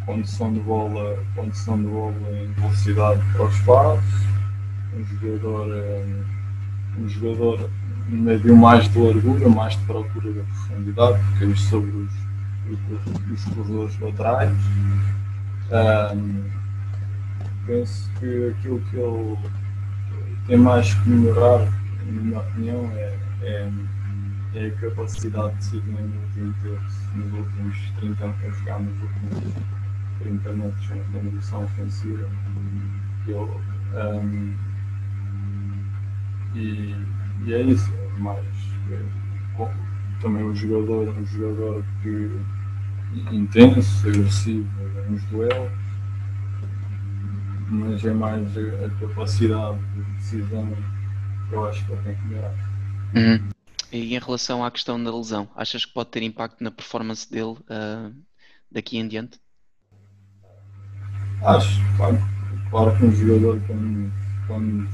condição 0.06 0.54
de 0.54 0.60
bola, 0.60 1.18
condição 1.36 1.78
de 1.78 1.88
bola 1.88 2.14
em 2.32 2.52
velocidade 2.54 3.22
para 3.34 3.46
os 3.46 3.60
passos, 3.62 4.26
um 4.96 5.04
jogador, 5.04 5.68
eh, 5.76 6.06
um 7.00 7.10
jogador 7.10 7.70
meio 8.08 8.56
mais 8.56 8.88
de 8.90 9.00
largura, 9.00 9.50
mais 9.50 9.78
de 9.78 9.86
procura 9.86 10.32
da 10.32 10.44
profundidade, 10.44 11.20
porque 11.30 11.46
é 11.46 11.56
sobre 11.56 11.90
os, 11.90 12.14
os, 12.70 13.32
os 13.32 13.44
corredores 13.46 14.00
laterais. 14.00 14.52
Um, 15.72 16.44
penso 17.66 18.12
que 18.20 18.54
aquilo 18.56 18.80
que 18.92 18.98
ele 18.98 19.38
tem 20.46 20.58
mais 20.58 20.94
que 20.94 21.10
melhorar, 21.10 21.68
na 22.06 22.22
minha 22.22 22.40
opinião, 22.40 22.92
é, 22.96 23.18
é, 23.42 23.72
é 24.56 24.68
a 24.68 24.72
capacidade 24.72 25.54
de 25.54 25.60
discernimento 25.60 26.26
nos 27.16 27.34
últimos 27.34 27.78
30 28.00 28.24
anos 28.24 28.38
a 28.44 28.50
jogar 28.50 28.80
nos 28.80 29.02
últimos 29.02 29.54
30 30.20 30.54
metros 30.54 30.90
na 31.14 31.20
direção 31.20 31.64
ofensiva. 31.64 32.30
Eu, 33.28 33.62
um, 33.94 34.54
e, 36.56 36.96
e, 37.46 37.54
é 37.54 37.62
isso, 37.62 37.92
é 37.94 38.20
mais 38.20 38.46
é, 38.92 39.72
também 40.22 40.44
um 40.44 40.56
jogador, 40.56 41.10
um 41.10 41.26
jogador 41.26 41.84
que 42.02 42.32
intenso, 43.32 44.08
agressivo 44.08 44.68
nos 45.10 45.24
duelos, 45.26 45.72
mas 47.70 48.06
é 48.06 48.14
mais 48.14 48.48
a, 48.58 48.90
capacidade 49.00 49.80
de 49.96 50.02
decisão 50.14 50.68
eu 51.52 51.66
acho 51.66 51.86
que 51.86 51.92
ele 51.92 52.02
tem 52.04 52.16
que 52.16 52.22
melhorar. 52.28 52.54
Uhum. 53.16 53.50
E 53.92 54.16
em 54.16 54.20
relação 54.20 54.64
à 54.64 54.72
questão 54.72 55.02
da 55.02 55.16
lesão, 55.16 55.48
achas 55.56 55.86
que 55.86 55.94
pode 55.94 56.10
ter 56.10 56.24
impacto 56.24 56.64
na 56.64 56.72
performance 56.72 57.30
dele 57.30 57.58
uh, 57.70 58.14
daqui 58.72 58.98
em 58.98 59.08
diante? 59.08 59.40
Acho, 61.44 61.80
claro, 61.96 62.18
claro 62.70 62.98
que 62.98 63.06
um 63.06 63.12
jogador 63.12 63.62
quando, 63.68 64.12
quando 64.48 64.90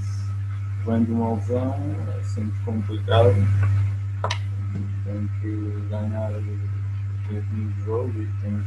vem 0.86 1.04
de 1.06 1.12
uma 1.12 1.36
lesão 1.36 1.76
é 2.20 2.24
sempre 2.24 2.60
complicado. 2.64 3.34
Tem 5.04 5.28
que 5.42 5.90
ganhar 5.90 6.32
o 6.32 6.40
ritmo 7.30 7.72
do 7.72 7.86
jogo 7.86 8.22
e 8.22 8.28
tem 8.42 8.64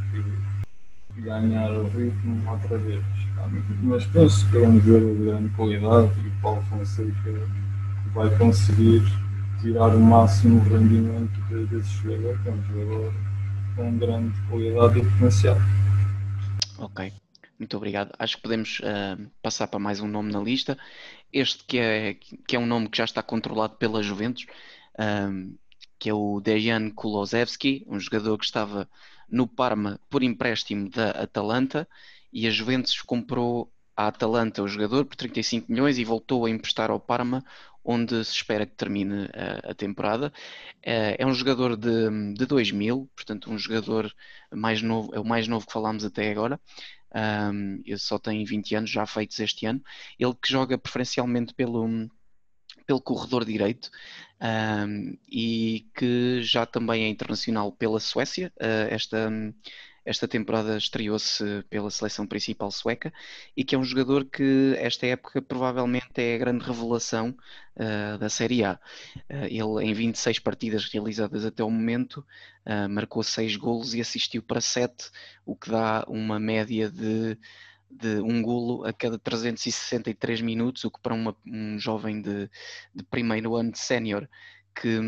que 1.13 1.21
ganhar 1.21 1.71
o 1.71 1.87
ritmo 1.87 2.49
outra 2.49 2.77
vez. 2.77 3.03
Mas 3.83 4.05
penso 4.07 4.49
que 4.49 4.57
é 4.57 4.67
um 4.67 4.79
jogador 4.81 5.15
de 5.15 5.23
grande 5.23 5.49
qualidade 5.49 6.19
e 6.23 6.27
o 6.27 6.41
Paulo 6.41 6.61
Fonseca 6.63 7.47
vai 8.15 8.35
conseguir 8.37 9.01
tirar 9.61 9.93
o 9.93 9.99
máximo 9.99 10.63
rendimento 10.63 11.37
desse 11.69 11.89
jogador, 11.89 12.41
que 12.41 12.47
é 12.47 12.51
um 12.53 12.63
jogador 12.63 13.13
com 13.75 13.97
grande 13.97 14.41
qualidade 14.49 14.99
e 14.99 15.05
potencial. 15.11 15.57
Ok. 16.79 17.11
Muito 17.59 17.75
obrigado. 17.75 18.13
Acho 18.17 18.37
que 18.37 18.43
podemos 18.43 18.79
uh, 18.79 19.29
passar 19.41 19.67
para 19.67 19.79
mais 19.79 19.99
um 19.99 20.07
nome 20.07 20.31
na 20.31 20.39
lista. 20.39 20.77
Este 21.31 21.63
que 21.65 21.77
é, 21.77 22.13
que 22.47 22.55
é 22.55 22.59
um 22.59 22.65
nome 22.65 22.87
que 22.87 22.97
já 22.97 23.03
está 23.03 23.21
controlado 23.21 23.75
pela 23.75 24.01
Juventus, 24.01 24.45
um, 24.97 25.55
que 25.99 26.09
é 26.09 26.13
o 26.13 26.39
Dejan 26.39 26.91
Kulosevski, 26.91 27.85
um 27.87 27.99
jogador 27.99 28.37
que 28.37 28.45
estava 28.45 28.89
no 29.29 29.45
Parma 29.45 29.99
por 30.09 30.23
empréstimo 30.23 30.89
da 30.89 31.11
Atalanta 31.11 31.87
e 32.31 32.47
a 32.47 32.49
Juventus 32.49 33.01
comprou 33.01 33.69
a 33.95 34.07
Atalanta 34.07 34.61
o 34.61 34.67
jogador 34.67 35.05
por 35.05 35.15
35 35.15 35.71
milhões 35.71 35.97
e 35.97 36.03
voltou 36.03 36.45
a 36.45 36.49
emprestar 36.49 36.89
ao 36.89 36.99
Parma, 36.99 37.43
onde 37.85 38.23
se 38.25 38.31
espera 38.33 38.65
que 38.65 38.75
termine 38.75 39.29
a, 39.33 39.71
a 39.71 39.73
temporada. 39.75 40.33
É, 40.83 41.15
é 41.19 41.25
um 41.25 41.33
jogador 41.33 41.77
de, 41.77 42.33
de 42.33 42.45
2000, 42.45 43.09
portanto 43.15 43.51
um 43.51 43.57
jogador 43.57 44.11
mais 44.51 44.81
novo, 44.81 45.13
é 45.13 45.19
o 45.19 45.25
mais 45.25 45.47
novo 45.47 45.65
que 45.67 45.73
falámos 45.73 46.03
até 46.03 46.31
agora, 46.31 46.59
um, 47.15 47.81
ele 47.85 47.97
só 47.97 48.19
tem 48.19 48.43
20 48.43 48.75
anos 48.75 48.89
já 48.89 49.05
feitos 49.05 49.39
este 49.39 49.65
ano. 49.65 49.81
Ele 50.19 50.33
que 50.33 50.51
joga 50.51 50.77
preferencialmente 50.77 51.53
pelo, 51.53 52.09
pelo 52.85 53.01
corredor 53.01 53.45
direito 53.45 53.89
um, 54.41 55.17
e 55.29 55.87
que 55.95 56.41
já 56.43 56.65
também 56.65 57.03
é 57.05 57.07
internacional 57.07 57.71
pela 57.71 57.99
Suécia. 57.99 58.51
Uh, 58.57 58.91
esta, 58.93 59.29
esta 60.05 60.27
temporada 60.27 60.77
estreou-se 60.77 61.43
pela 61.69 61.89
seleção 61.89 62.27
principal 62.27 62.69
sueca 62.69 63.11
e 63.57 63.63
que 63.63 63.73
é 63.73 63.77
um 63.77 63.83
jogador 63.83 64.23
que 64.25 64.75
esta 64.77 65.07
época 65.07 65.41
provavelmente 65.41 66.05
é 66.17 66.35
a 66.35 66.37
grande 66.37 66.63
revelação 66.63 67.35
uh, 67.75 68.17
da 68.19 68.29
Série 68.29 68.63
A. 68.63 68.79
Uh, 69.29 69.45
ele 69.45 69.89
em 69.89 69.93
26 69.93 70.39
partidas 70.39 70.85
realizadas 70.85 71.43
até 71.43 71.63
o 71.63 71.71
momento 71.71 72.25
uh, 72.65 72.87
marcou 72.87 73.23
6 73.23 73.55
golos 73.55 73.95
e 73.95 74.01
assistiu 74.01 74.43
para 74.43 74.61
7, 74.61 75.09
o 75.43 75.55
que 75.55 75.71
dá 75.71 76.05
uma 76.07 76.39
média 76.39 76.89
de 76.89 77.37
de 77.97 78.19
um 78.19 78.41
golo 78.41 78.83
a 78.85 78.91
cada 78.91 79.17
363 79.17 80.41
minutos, 80.41 80.83
o 80.83 80.91
que 80.91 80.99
para 80.99 81.13
uma, 81.13 81.33
um 81.47 81.79
jovem 81.79 82.21
de, 82.21 82.49
de 82.93 83.03
primeiro 83.05 83.55
ano 83.55 83.71
de 83.71 83.79
sénior 83.79 84.27
que, 84.75 84.99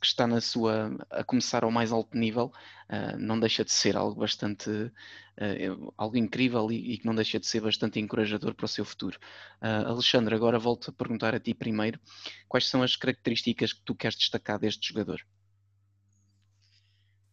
que, 0.00 0.06
está 0.06 0.26
na 0.26 0.40
sua 0.40 0.96
a 1.10 1.24
começar 1.24 1.64
ao 1.64 1.70
mais 1.70 1.90
alto 1.90 2.16
nível 2.16 2.52
uh, 2.88 3.18
não 3.18 3.38
deixa 3.38 3.64
de 3.64 3.72
ser 3.72 3.96
algo 3.96 4.20
bastante 4.20 4.70
uh, 4.70 5.94
algo 5.98 6.16
incrível 6.16 6.70
e, 6.70 6.92
e, 6.92 6.98
que 6.98 7.06
não 7.06 7.14
deixa 7.14 7.40
de 7.40 7.46
ser 7.46 7.60
bastante 7.60 7.98
encorajador 7.98 8.54
para 8.54 8.64
o 8.64 8.68
seu 8.68 8.84
futuro. 8.84 9.18
Uh, 9.60 9.88
Alexandre, 9.88 10.34
agora 10.34 10.58
volto 10.58 10.90
a 10.90 10.92
perguntar 10.92 11.34
a 11.34 11.40
ti 11.40 11.52
primeiro 11.52 12.00
quais 12.48 12.68
são 12.68 12.82
as 12.82 12.94
características 12.94 13.72
que 13.72 13.82
tu 13.84 13.94
queres 13.94 14.16
destacar 14.16 14.58
deste 14.58 14.88
jogador? 14.88 15.20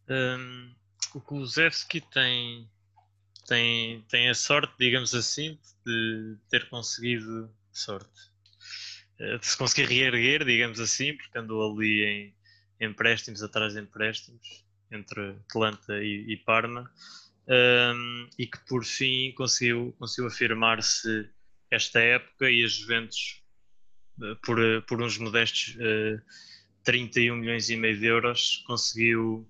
Um, 0.10 0.74
o 1.14 1.22
Kulusevski 1.22 2.02
tem, 2.02 2.68
tem, 3.48 4.02
tem 4.10 4.28
a 4.28 4.34
sorte, 4.34 4.74
digamos 4.80 5.14
assim, 5.14 5.60
de 5.86 6.36
ter 6.50 6.68
conseguido 6.68 7.54
sorte 7.72 8.29
de 9.20 9.46
se 9.46 9.58
conseguir 9.58 9.88
reerguer, 9.88 10.46
digamos 10.46 10.80
assim, 10.80 11.14
porque 11.16 11.38
andou 11.38 11.72
ali 11.72 12.06
em 12.06 12.40
empréstimos 12.80 13.44
atrás 13.44 13.74
de 13.74 13.82
empréstimos 13.82 14.66
entre 14.92 15.36
Atlanta 15.50 16.02
e, 16.02 16.34
e 16.34 16.38
Parma 16.38 16.90
um, 17.48 18.30
e 18.38 18.48
que 18.48 18.58
por 18.68 18.86
fim 18.86 19.34
conseguiu, 19.34 19.94
conseguiu 20.00 20.28
afirmar-se 20.28 21.30
esta 21.70 22.00
época 22.00 22.50
e 22.50 22.64
as 22.64 22.74
Juventus 22.74 23.44
eh, 24.22 24.36
por, 24.44 24.58
por 24.88 25.02
uns 25.02 25.18
modestos 25.18 25.76
uh, 25.76 26.22
31 26.84 27.36
milhões 27.36 27.70
e 27.70 27.76
meio 27.76 28.00
de 28.00 28.06
euros 28.06 28.64
conseguiu 28.66 29.48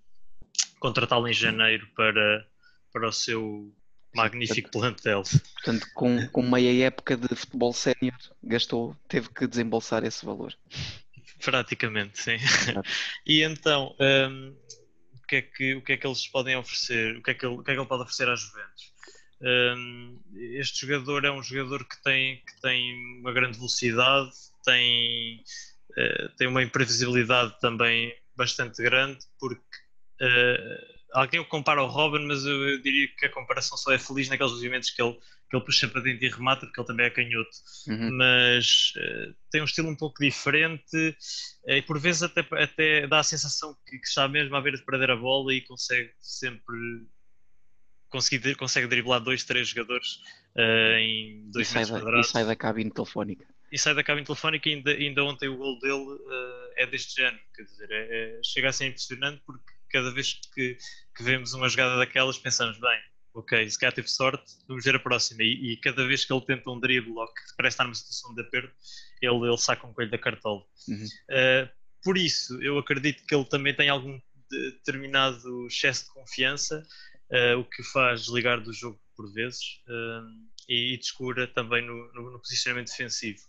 contratá-lo 0.80 1.28
em 1.28 1.34
janeiro 1.34 1.88
para, 1.96 2.46
para 2.92 3.08
o 3.08 3.12
seu 3.12 3.74
magnífico 4.14 4.72
plantel. 4.72 5.24
Portanto, 5.54 5.88
com, 5.94 6.28
com 6.30 6.42
meia 6.42 6.88
época 6.88 7.16
de 7.16 7.28
futebol 7.36 7.74
sénior, 7.74 8.18
gastou, 8.44 8.96
teve 9.08 9.30
que 9.30 9.48
desembolsar 9.48 10.04
esse 10.04 10.26
valor. 10.26 10.56
Praticamente, 11.44 12.22
sim. 12.22 12.38
e 13.26 13.44
então, 13.44 13.96
um, 14.00 14.56
o, 15.14 15.28
que 15.28 15.36
é 15.38 15.42
que, 15.42 15.76
o 15.76 15.82
que 15.82 15.94
é 15.94 15.98
que 15.98 16.08
eles 16.08 16.28
podem 16.28 16.56
oferecer? 16.58 17.18
O 17.18 17.24
que 17.24 17.32
é 17.32 17.34
que 17.34 17.46
ele, 17.46 17.56
o 17.56 17.64
que 17.64 17.72
é 17.72 17.74
que 17.74 17.80
ele 17.80 17.88
pode 17.88 18.04
oferecer 18.04 18.30
às 18.30 18.40
Juventus? 18.42 18.94
Um, 19.42 20.20
este 20.36 20.86
jogador 20.86 21.24
é 21.24 21.32
um 21.32 21.42
jogador 21.42 21.86
que 21.86 22.02
tem, 22.04 22.38
que 22.38 22.62
tem 22.62 23.20
uma 23.20 23.32
grande 23.32 23.58
velocidade, 23.58 24.32
tem, 24.66 25.42
uh, 25.92 26.30
tem 26.38 26.48
uma 26.48 26.62
imprevisibilidade 26.62 27.58
também 27.62 28.14
bastante 28.36 28.82
grande, 28.84 29.20
porque 29.40 29.62
uh, 30.22 30.99
alguém 31.14 31.40
o 31.40 31.46
compara 31.46 31.82
ao 31.82 31.88
Robin, 31.88 32.26
mas 32.26 32.46
eu, 32.46 32.70
eu, 32.70 32.82
diria 32.82 33.08
que 33.18 33.26
a 33.26 33.32
comparação 33.32 33.78
só 33.78 33.92
é 33.92 33.98
feliz 33.98 34.30
naqueles 34.30 34.54
movimentos 34.54 34.90
que 34.90 35.02
ele, 35.02 35.14
que 35.50 35.56
ele 35.56 35.66
puxa 35.66 35.88
para 35.88 36.02
dentro 36.02 36.26
e 36.26 36.30
remata, 36.30 36.66
porque 36.66 36.80
ele 36.80 36.88
também 36.88 37.06
é 37.06 37.10
canhoto. 37.10 37.50
Uhum. 37.88 38.18
Mas 38.18 38.94
uh, 38.98 39.36
tem 39.52 39.62
um 39.62 39.66
estilo 39.66 39.90
um 39.90 39.96
pouco 39.96 40.24
diferente 40.24 40.98
uh, 41.66 41.72
e 41.72 41.82
por 41.82 42.00
vezes 42.00 42.24
até, 42.24 42.46
até 42.52 43.08
dá 43.08 43.20
a 43.20 43.24
sensação 43.24 43.76
que, 43.88 43.98
que 43.98 44.08
está 44.08 44.28
mesmo 44.28 44.56
à 44.56 44.62
beira 44.62 44.78
de 44.78 44.86
perder 44.86 45.12
a 45.12 45.16
bola 45.16 45.54
e 45.54 45.62
consegue 45.62 46.12
sempre 46.20 46.78
conseguir, 48.10 48.56
consegue 48.56 48.88
driblar 48.88 49.20
dois, 49.20 49.44
três 49.44 49.70
jogadores 49.70 50.20
uh, 50.56 50.98
em 50.98 51.50
dois 51.52 51.72
e 51.72 51.74
metros 51.74 51.92
da, 51.92 52.00
quadrados. 52.00 52.30
E 52.30 52.32
sai 52.32 52.46
da 52.46 52.56
cabine 52.56 52.92
telefónica. 52.92 53.46
E 53.72 53.78
sai 53.78 53.94
da 53.94 54.04
cabine 54.04 54.26
telefónica 54.26 54.68
e 54.68 54.74
ainda, 54.74 54.92
ainda 54.92 55.24
ontem 55.24 55.48
o 55.48 55.58
gol 55.58 55.80
dele 55.80 56.20
é 56.76 56.88
deste 56.88 57.22
género. 57.22 57.40
Quer 57.56 57.64
dizer, 57.64 57.92
é, 57.92 58.08
é, 58.10 58.42
chega 58.44 58.70
a 58.70 58.74
ser 58.74 58.88
impressionante 58.88 59.44
porque 59.46 59.79
cada 59.90 60.12
vez 60.12 60.40
que, 60.54 60.78
que 61.16 61.24
vemos 61.24 61.54
uma 61.54 61.70
jogada 61.70 61.98
daquelas 61.98 62.38
pensamos, 62.38 62.80
bem, 62.80 63.00
ok, 63.34 63.70
se 63.70 63.80
calhar 63.80 63.94
teve 63.94 64.08
sorte, 64.08 64.54
vamos 64.68 64.84
ver 64.84 64.96
a 64.96 65.00
próxima. 65.00 65.44
E, 65.44 65.74
e, 65.74 65.78
cada 65.78 66.06
vez 66.06 66.26
que 66.26 66.34
ele 66.34 66.46
tenta 66.46 66.70
um 66.70 66.80
drible 66.80 67.12
ou 67.12 67.28
que 67.28 67.42
parece 67.58 67.76
estar 67.76 67.84
numa 67.84 67.96
situação 67.96 68.34
de 68.34 68.42
aperto, 68.42 68.74
ele, 69.22 69.36
ele 69.36 69.58
saca 69.58 69.86
um 69.88 69.94
coelho 69.94 70.12
da 70.12 70.18
cartola. 70.18 70.64
Uhum. 70.88 71.06
Uh, 71.06 71.70
por 72.04 72.18
isso, 72.18 72.62
eu 72.62 72.78
acredito 72.78 73.26
que 73.26 73.36
ele 73.36 73.46
também 73.46 73.76
tem 73.76 73.90
algum 73.90 74.20
determinado 74.50 75.68
excesso 75.68 76.06
de 76.06 76.14
confiança, 76.14 76.84
uh, 77.32 77.60
o 77.60 77.66
que 77.66 77.84
faz 77.84 78.22
desligar 78.22 78.62
do 78.62 78.74
jogo 78.74 79.00
por 79.16 79.32
vezes 79.34 79.82
uh, 79.88 80.26
e, 80.68 80.94
e 80.94 80.98
descura 80.98 81.48
também 81.48 81.86
no, 81.86 82.12
no, 82.14 82.32
no 82.32 82.40
posicionamento 82.40 82.88
defensivo. 82.88 83.40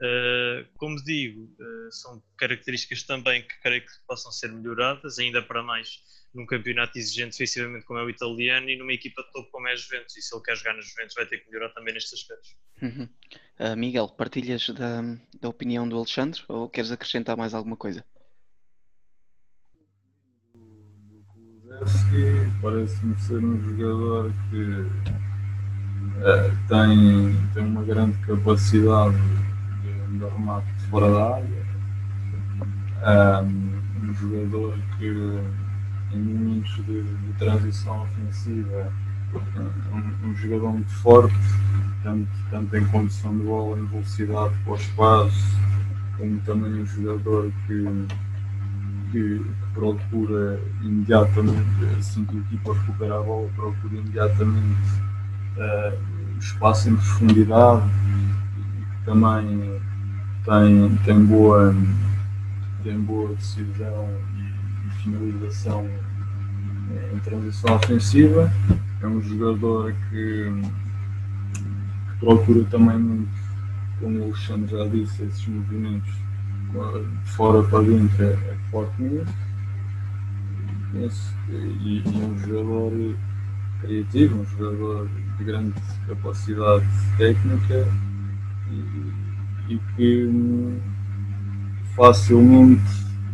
Uh, 0.00 0.66
como 0.76 0.96
digo, 1.04 1.44
uh, 1.44 1.92
são 1.92 2.20
características 2.36 3.04
também 3.04 3.42
que 3.42 3.60
creio 3.60 3.80
que 3.80 3.92
possam 4.08 4.32
ser 4.32 4.50
melhoradas, 4.50 5.18
ainda 5.18 5.40
para 5.40 5.62
mais 5.62 6.02
num 6.34 6.44
campeonato 6.44 6.98
exigente 6.98 7.30
defensivamente 7.30 7.86
como 7.86 8.00
é 8.00 8.02
o 8.02 8.10
italiano 8.10 8.68
e 8.68 8.76
numa 8.76 8.92
equipa 8.92 9.22
de 9.22 9.32
topo 9.32 9.48
como 9.52 9.68
é 9.68 9.72
a 9.72 9.76
Juventus. 9.76 10.16
E 10.16 10.22
se 10.22 10.34
ele 10.34 10.42
quer 10.42 10.56
jogar 10.56 10.74
na 10.74 10.80
Juventus, 10.80 11.14
vai 11.14 11.26
ter 11.26 11.38
que 11.38 11.46
melhorar 11.48 11.68
também 11.70 11.94
nestes 11.94 12.14
aspectos. 12.14 12.56
Uhum. 12.82 13.08
Uh, 13.60 13.76
Miguel, 13.76 14.08
partilhas 14.08 14.68
da, 14.70 15.00
da 15.40 15.48
opinião 15.48 15.88
do 15.88 15.96
Alexandre 15.96 16.42
ou 16.48 16.68
queres 16.68 16.90
acrescentar 16.90 17.36
mais 17.36 17.54
alguma 17.54 17.76
coisa? 17.76 18.04
Parece-me 22.60 23.18
ser 23.20 23.38
um 23.38 23.60
jogador 23.60 24.32
que 24.50 24.86
tem, 26.68 27.52
tem 27.52 27.64
uma 27.64 27.84
grande 27.84 28.16
capacidade 28.26 29.16
de 30.18 30.86
fora 30.86 31.10
da 31.10 31.34
área. 31.36 31.74
Um, 33.44 34.08
um 34.08 34.14
jogador 34.14 34.78
que 34.98 35.06
em 36.12 36.18
momentos 36.18 36.74
de, 36.86 37.02
de 37.02 37.32
transição 37.38 38.02
ofensiva 38.02 38.92
um, 39.92 40.28
um, 40.28 40.36
jogador 40.36 40.72
muito 40.72 40.90
forte, 40.90 41.34
tanto, 42.02 42.28
tanto 42.50 42.76
em 42.76 42.84
condição 42.86 43.36
de 43.36 43.44
bola, 43.44 43.78
em 43.78 43.86
velocidade 43.86 44.54
para 44.64 44.72
o 44.72 44.76
espaço, 44.76 45.58
como 46.16 46.38
também 46.40 46.82
um 46.82 46.86
jogador 46.86 47.50
que, 47.66 47.84
que, 49.10 49.38
que 49.38 49.46
procura 49.74 50.60
imediatamente, 50.82 51.84
assim 51.98 52.24
que 52.24 52.36
a 52.36 52.40
equipa 52.40 52.74
recupera 52.74 53.18
a 53.18 53.22
bola, 53.22 53.48
procura 53.56 53.94
imediatamente 53.94 55.00
uh, 55.56 56.38
espaço 56.38 56.90
em 56.90 56.96
profundidade 56.96 57.88
e 58.58 58.84
que 58.84 59.04
também 59.04 59.80
tem, 60.44 60.96
tem, 61.04 61.24
boa, 61.24 61.74
tem 62.82 63.00
boa 63.00 63.34
decisão 63.34 64.08
e, 64.36 64.86
e 64.86 64.90
finalização 65.02 65.88
em 67.12 67.18
transição 67.20 67.76
ofensiva. 67.76 68.52
É 69.02 69.06
um 69.06 69.20
jogador 69.22 69.94
que, 70.10 70.52
que 71.54 72.18
procura 72.20 72.64
também 72.64 72.98
muito, 72.98 73.30
como 74.00 74.20
o 74.20 74.24
Alexandre 74.24 74.70
já 74.70 74.86
disse, 74.86 75.22
esses 75.22 75.46
movimentos 75.46 76.12
de 76.12 77.30
fora 77.30 77.62
para 77.62 77.82
dentro 77.82 78.24
é, 78.24 78.32
é 78.32 78.56
forte 78.70 79.00
mesmo. 79.00 79.32
E, 80.94 81.02
e 81.56 82.02
é 82.06 82.26
um 82.26 82.38
jogador 82.38 83.16
criativo, 83.80 84.40
um 84.40 84.44
jogador 84.44 85.08
de 85.38 85.44
grande 85.44 85.74
capacidade 86.06 86.86
técnica 87.18 87.88
e, 88.70 89.23
e 89.68 89.78
que 89.96 90.24
hum, 90.26 90.80
facilmente, 91.94 92.82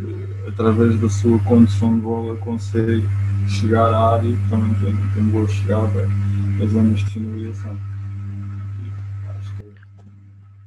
eh, 0.00 0.48
através 0.48 0.98
da 1.00 1.08
sua 1.08 1.38
condição 1.40 1.94
de 1.94 2.00
bola, 2.02 2.36
consegue 2.36 3.06
chegar 3.48 3.92
à 3.92 4.14
área 4.14 4.28
e 4.28 4.36
também 4.48 4.74
tem, 4.74 4.96
tem 5.14 5.24
boa 5.24 5.48
chegada 5.48 6.08
às 6.62 6.70
zonas 6.70 7.00
de 7.00 7.06
finalização. 7.06 7.76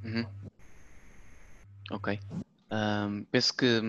É. 0.03 0.07
Uhum. 0.07 0.25
Ok. 1.91 2.19
Um, 2.71 3.23
penso 3.25 3.55
que, 3.55 3.81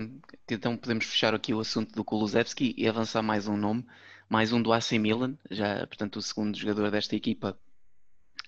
que, 0.45 0.53
então 0.53 0.77
podemos 0.77 1.05
fechar 1.05 1.33
aqui 1.33 1.53
o 1.53 1.59
assunto 1.59 1.93
do 1.95 2.03
Kulusevski 2.03 2.75
e 2.77 2.87
avançar 2.87 3.23
mais 3.23 3.47
um 3.47 3.57
nome, 3.57 3.83
mais 4.29 4.53
um 4.53 4.61
do 4.61 4.71
AC 4.71 4.91
Milan, 4.99 5.35
já 5.49 5.87
portanto 5.87 6.17
o 6.17 6.21
segundo 6.21 6.55
jogador 6.55 6.91
desta 6.91 7.15
equipa 7.15 7.57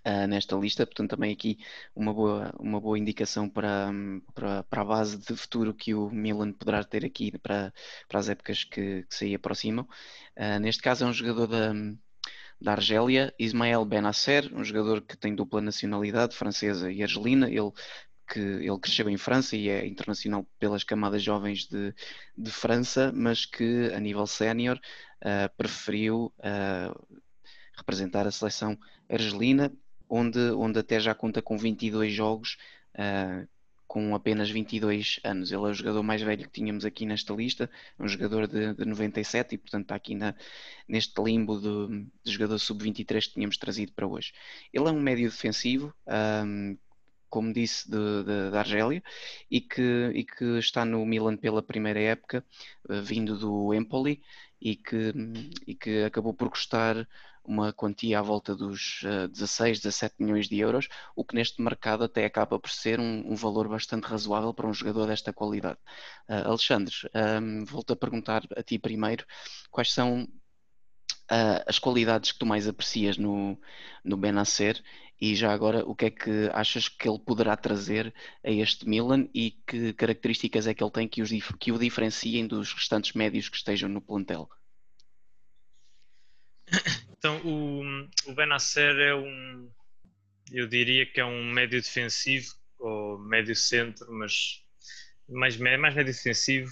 uh, 0.05 0.27
nesta 0.27 0.55
lista, 0.55 0.85
portanto 0.85 1.11
também 1.11 1.33
aqui 1.33 1.57
uma 1.95 2.13
boa, 2.13 2.53
uma 2.59 2.79
boa 2.79 2.97
indicação 2.97 3.49
para, 3.49 3.89
para, 4.33 4.63
para 4.63 4.81
a 4.81 4.85
base 4.85 5.17
de 5.17 5.35
futuro 5.35 5.73
que 5.73 5.93
o 5.93 6.09
Milan 6.09 6.51
poderá 6.53 6.83
ter 6.83 7.05
aqui 7.05 7.37
para, 7.39 7.73
para 8.07 8.19
as 8.19 8.29
épocas 8.29 8.63
que, 8.63 9.03
que 9.03 9.15
se 9.15 9.25
aí 9.25 9.35
aproximam. 9.35 9.87
Uh, 10.37 10.59
neste 10.59 10.81
caso 10.81 11.05
é 11.05 11.07
um 11.07 11.13
jogador 11.13 11.47
da, 11.47 11.73
da 12.59 12.71
Argélia, 12.73 13.33
Ismael 13.39 13.85
Benasser, 13.85 14.51
um 14.53 14.63
jogador 14.63 15.01
que 15.01 15.17
tem 15.17 15.35
dupla 15.35 15.61
nacionalidade, 15.61 16.35
francesa 16.35 16.91
e 16.91 17.03
argelina. 17.03 17.49
Ele 17.49 17.71
que 18.27 18.39
ele 18.39 18.79
cresceu 18.79 19.09
em 19.09 19.17
França 19.17 19.55
e 19.55 19.69
é 19.69 19.87
internacional 19.87 20.45
pelas 20.59 20.83
camadas 20.83 21.23
jovens 21.23 21.65
de, 21.65 21.93
de 22.37 22.51
França, 22.51 23.11
mas 23.15 23.45
que 23.45 23.89
a 23.93 23.99
nível 23.99 24.27
sénior 24.27 24.77
uh, 25.21 25.55
preferiu 25.55 26.33
uh, 26.39 27.19
representar 27.77 28.27
a 28.27 28.31
seleção 28.31 28.77
argelina 29.09 29.71
onde, 30.09 30.39
onde 30.51 30.79
até 30.79 30.99
já 30.99 31.13
conta 31.13 31.41
com 31.41 31.57
22 31.57 32.13
jogos, 32.13 32.57
uh, 32.95 33.47
com 33.87 34.13
apenas 34.13 34.49
22 34.49 35.19
anos. 35.23 35.51
Ele 35.51 35.61
é 35.61 35.69
o 35.69 35.73
jogador 35.73 36.03
mais 36.03 36.21
velho 36.21 36.43
que 36.43 36.51
tínhamos 36.51 36.85
aqui 36.85 37.05
nesta 37.05 37.33
lista, 37.33 37.69
é 37.97 38.03
um 38.03 38.07
jogador 38.07 38.47
de, 38.47 38.73
de 38.73 38.85
97 38.85 39.55
e, 39.55 39.57
portanto, 39.57 39.83
está 39.83 39.95
aqui 39.95 40.13
na, 40.13 40.35
neste 40.87 41.21
limbo 41.21 41.59
de, 41.59 42.05
de 42.23 42.31
jogador 42.31 42.59
sub-23 42.59 43.27
que 43.27 43.33
tínhamos 43.33 43.57
trazido 43.57 43.93
para 43.93 44.05
hoje. 44.05 44.33
Ele 44.73 44.87
é 44.87 44.91
um 44.91 44.99
médio 44.99 45.29
defensivo. 45.29 45.93
Um, 46.45 46.77
como 47.29 47.51
disse, 47.51 47.89
da 47.89 48.59
Argélia 48.59 49.03
e 49.51 49.59
que, 49.59 50.11
e 50.13 50.23
que 50.23 50.45
está 50.59 50.85
no 50.85 51.05
Milan 51.05 51.35
pela 51.35 51.61
primeira 51.61 51.99
época, 51.99 52.43
uh, 52.89 53.01
vindo 53.01 53.37
do 53.37 53.73
Empoli 53.73 54.21
e 54.61 54.75
que, 54.75 55.13
e 55.65 55.75
que 55.75 56.03
acabou 56.03 56.33
por 56.33 56.49
custar 56.49 57.07
uma 57.43 57.71
quantia 57.71 58.19
à 58.19 58.21
volta 58.21 58.53
dos 58.53 59.01
uh, 59.03 59.27
16, 59.29 59.79
17 59.79 60.15
milhões 60.19 60.49
de 60.49 60.59
euros, 60.59 60.89
o 61.15 61.23
que 61.23 61.33
neste 61.33 61.61
mercado 61.61 62.03
até 62.03 62.25
acaba 62.25 62.59
por 62.59 62.69
ser 62.69 62.99
um, 62.99 63.31
um 63.31 63.35
valor 63.35 63.69
bastante 63.69 64.03
razoável 64.03 64.53
para 64.53 64.67
um 64.67 64.73
jogador 64.73 65.07
desta 65.07 65.31
qualidade. 65.31 65.79
Uh, 66.27 66.49
Alexandre, 66.49 66.93
um, 67.41 67.63
volto 67.63 67.93
a 67.93 67.95
perguntar 67.95 68.43
a 68.55 68.61
ti 68.61 68.77
primeiro, 68.77 69.25
quais 69.71 69.93
são 69.93 70.23
uh, 70.23 71.63
as 71.65 71.79
qualidades 71.79 72.33
que 72.33 72.39
tu 72.39 72.45
mais 72.45 72.67
aprecias 72.67 73.17
no, 73.17 73.57
no 74.03 74.17
Benacer 74.17 74.83
e 75.19 75.35
já 75.35 75.51
agora 75.51 75.83
o 75.85 75.95
que 75.95 76.05
é 76.05 76.11
que 76.11 76.49
achas 76.53 76.87
que 76.87 77.09
ele 77.09 77.19
poderá 77.19 77.57
trazer 77.57 78.13
a 78.43 78.51
este 78.51 78.87
Milan 78.87 79.27
e 79.33 79.51
que 79.65 79.93
características 79.93 80.67
é 80.67 80.73
que 80.73 80.83
ele 80.83 80.91
tem 80.91 81.07
que, 81.07 81.21
os, 81.21 81.31
que 81.59 81.71
o 81.71 81.79
diferenciem 81.79 82.47
dos 82.47 82.73
restantes 82.73 83.13
médios 83.13 83.49
que 83.49 83.57
estejam 83.57 83.89
no 83.89 84.01
plantel? 84.01 84.49
Então, 87.17 87.41
o, 87.43 87.81
o 88.29 88.33
Benacer 88.35 88.95
é 88.95 89.15
um, 89.15 89.71
eu 90.51 90.67
diria 90.67 91.05
que 91.05 91.19
é 91.19 91.25
um 91.25 91.51
médio 91.51 91.81
defensivo, 91.81 92.53
ou 92.79 93.17
médio 93.17 93.55
centro, 93.55 94.05
mas 94.11 94.63
mais, 95.27 95.57
mais 95.57 95.95
médio 95.95 96.05
defensivo, 96.05 96.71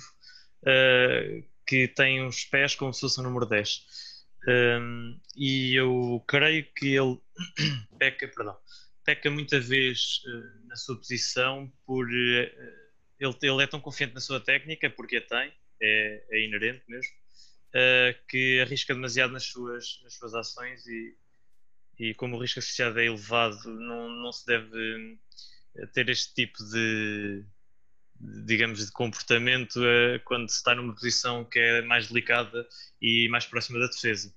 uh, 0.61 1.43
que 1.65 1.87
tem 1.87 2.23
uns 2.23 2.45
pés 2.45 2.75
como 2.75 2.93
se 2.93 3.01
fosse 3.01 3.21
número 3.21 3.45
10. 3.45 4.04
Um, 4.47 5.19
e 5.35 5.73
eu 5.75 6.23
creio 6.27 6.65
que 6.75 6.95
ele 6.95 7.19
peca, 7.97 8.27
perdão, 8.27 8.57
peca 9.03 9.31
muita 9.31 9.59
vez 9.59 10.21
uh, 10.25 10.67
na 10.67 10.75
sua 10.75 10.97
posição 10.97 11.71
por 11.85 12.05
uh, 12.05 12.75
ele, 13.19 13.35
ele 13.41 13.63
é 13.63 13.67
tão 13.67 13.79
confiante 13.79 14.13
na 14.13 14.19
sua 14.19 14.39
técnica, 14.39 14.89
porque 14.89 15.17
a 15.17 15.21
tem, 15.21 15.53
é, 15.81 16.25
é 16.29 16.45
inerente 16.45 16.83
mesmo, 16.87 17.11
uh, 17.69 18.27
que 18.27 18.59
arrisca 18.61 18.93
demasiado 18.93 19.31
nas 19.31 19.45
suas, 19.45 19.99
nas 20.03 20.13
suas 20.13 20.33
ações 20.35 20.85
e, 20.85 21.17
e 21.97 22.13
como 22.13 22.35
o 22.35 22.41
risco 22.41 22.59
associado 22.59 22.99
é 22.99 23.05
elevado, 23.05 23.67
não, 23.67 24.09
não 24.09 24.31
se 24.31 24.45
deve 24.45 25.17
ter 25.93 26.07
este 26.09 26.33
tipo 26.33 26.63
de, 26.65 27.43
digamos, 28.19 28.85
de 28.85 28.91
comportamento 28.91 29.77
uh, 29.77 30.19
quando 30.23 30.49
se 30.49 30.57
está 30.57 30.73
numa 30.73 30.93
posição 30.93 31.43
que 31.43 31.59
é 31.59 31.81
mais 31.81 32.07
delicada 32.07 32.67
e 33.01 33.27
mais 33.29 33.45
próxima 33.45 33.79
da 33.79 33.87
defesa. 33.87 34.33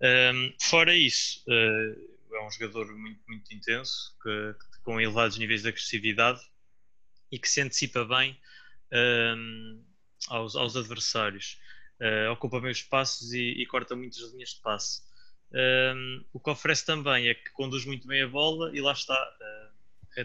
Um, 0.00 0.52
fora 0.60 0.94
isso, 0.94 1.44
uh, 1.48 2.36
é 2.36 2.46
um 2.46 2.50
jogador 2.50 2.92
muito, 2.96 3.20
muito 3.28 3.54
intenso, 3.54 4.16
que, 4.22 4.54
com 4.82 5.00
elevados 5.00 5.38
níveis 5.38 5.62
de 5.62 5.68
agressividade 5.68 6.40
e 7.30 7.38
que 7.38 7.48
se 7.48 7.60
antecipa 7.60 8.04
bem 8.04 8.38
um, 8.92 9.84
aos, 10.28 10.56
aos, 10.56 10.76
adversários. 10.76 11.58
Uh, 12.00 12.32
ocupa 12.32 12.60
bem 12.60 12.72
os 12.72 12.78
espaços 12.78 13.32
e, 13.32 13.62
e, 13.62 13.66
corta 13.66 13.94
muitas 13.94 14.32
linhas 14.32 14.50
de 14.50 14.60
passe. 14.60 15.02
Um, 15.54 16.24
o 16.32 16.40
que 16.40 16.50
oferece 16.50 16.84
também 16.84 17.28
é 17.28 17.34
que 17.34 17.50
conduz 17.52 17.84
muito 17.84 18.08
bem 18.08 18.22
a 18.22 18.26
bola 18.26 18.74
e 18.76 18.80
lá 18.80 18.92
está 18.92 19.14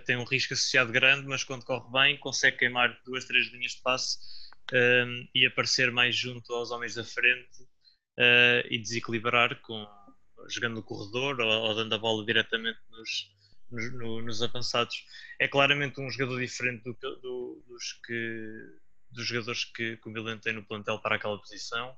tem 0.05 0.17
um 0.17 0.23
risco 0.23 0.53
associado 0.53 0.91
grande, 0.91 1.27
mas 1.27 1.43
quando 1.43 1.63
corre 1.63 1.89
bem 1.91 2.17
consegue 2.17 2.57
queimar 2.57 2.99
duas, 3.05 3.25
três 3.25 3.47
linhas 3.51 3.71
de 3.73 3.81
passe 3.81 4.17
um, 4.73 5.27
e 5.33 5.45
aparecer 5.45 5.91
mais 5.91 6.15
junto 6.15 6.53
aos 6.53 6.71
homens 6.71 6.95
da 6.95 7.03
frente 7.03 7.63
uh, 8.17 8.67
e 8.69 8.77
desequilibrar 8.77 9.59
com, 9.61 9.87
jogando 10.49 10.75
no 10.75 10.83
corredor 10.83 11.39
ou, 11.39 11.49
ou 11.49 11.75
dando 11.75 11.95
a 11.95 11.97
bola 11.97 12.25
diretamente 12.25 12.79
nos, 12.89 13.31
nos, 13.71 13.93
no, 13.93 14.21
nos, 14.21 14.41
avançados. 14.41 15.05
É 15.39 15.47
claramente 15.47 16.01
um 16.01 16.09
jogador 16.09 16.39
diferente 16.39 16.83
do, 16.83 16.93
do, 16.93 17.63
dos, 17.67 17.93
que, 18.05 18.79
dos 19.11 19.25
jogadores 19.25 19.65
que, 19.65 19.97
que 19.97 20.07
o 20.07 20.11
Milan 20.11 20.37
tem 20.37 20.53
no 20.53 20.65
plantel 20.65 20.99
para 20.99 21.15
aquela 21.15 21.37
posição. 21.37 21.95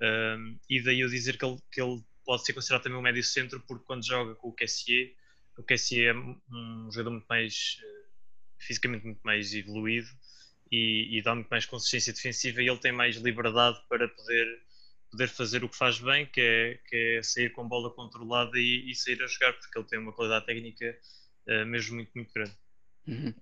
Um, 0.00 0.58
e 0.68 0.82
daí 0.82 1.00
eu 1.00 1.08
dizer 1.08 1.36
que 1.36 1.44
ele, 1.44 1.58
que 1.72 1.80
ele 1.80 2.02
pode 2.24 2.44
ser 2.44 2.52
considerado 2.52 2.82
também 2.82 2.98
um 2.98 3.02
médio 3.02 3.22
centro, 3.22 3.60
porque 3.66 3.84
quando 3.84 4.06
joga 4.06 4.34
com 4.36 4.48
o 4.48 4.54
Kessier 4.54 5.12
o 5.56 5.62
Cassie 5.62 6.06
é 6.06 6.14
um 6.14 6.88
jogador 6.90 7.10
muito 7.10 7.26
mais 7.28 7.78
eh, 7.82 8.02
fisicamente 8.58 9.04
muito 9.04 9.20
mais 9.22 9.52
evoluído 9.54 10.08
e, 10.70 11.18
e, 11.18 11.22
dá 11.22 11.34
muito 11.34 11.48
mais 11.48 11.66
consistência 11.66 12.12
defensiva 12.12 12.62
e 12.62 12.68
ele 12.68 12.78
tem 12.78 12.92
mais 12.92 13.16
liberdade 13.16 13.78
para 13.88 14.08
poder 14.08 14.46
poder 15.10 15.28
fazer 15.28 15.62
o 15.62 15.68
que 15.68 15.76
faz 15.76 16.00
bem, 16.00 16.24
que 16.24 16.40
é, 16.40 16.80
que 16.88 16.96
é 16.96 17.22
sair 17.22 17.50
com 17.50 17.68
bola 17.68 17.90
controlada 17.90 18.58
e, 18.58 18.90
e, 18.90 18.94
sair 18.94 19.22
a 19.22 19.26
jogar, 19.26 19.52
porque 19.52 19.78
ele 19.78 19.86
tem 19.86 19.98
uma 19.98 20.10
qualidade 20.10 20.46
técnica 20.46 20.98
uh, 21.48 21.66
mesmo 21.66 21.96
muito, 21.96 22.10
muito 22.14 22.32
grande. 22.32 22.56
Uhum. 23.06 23.34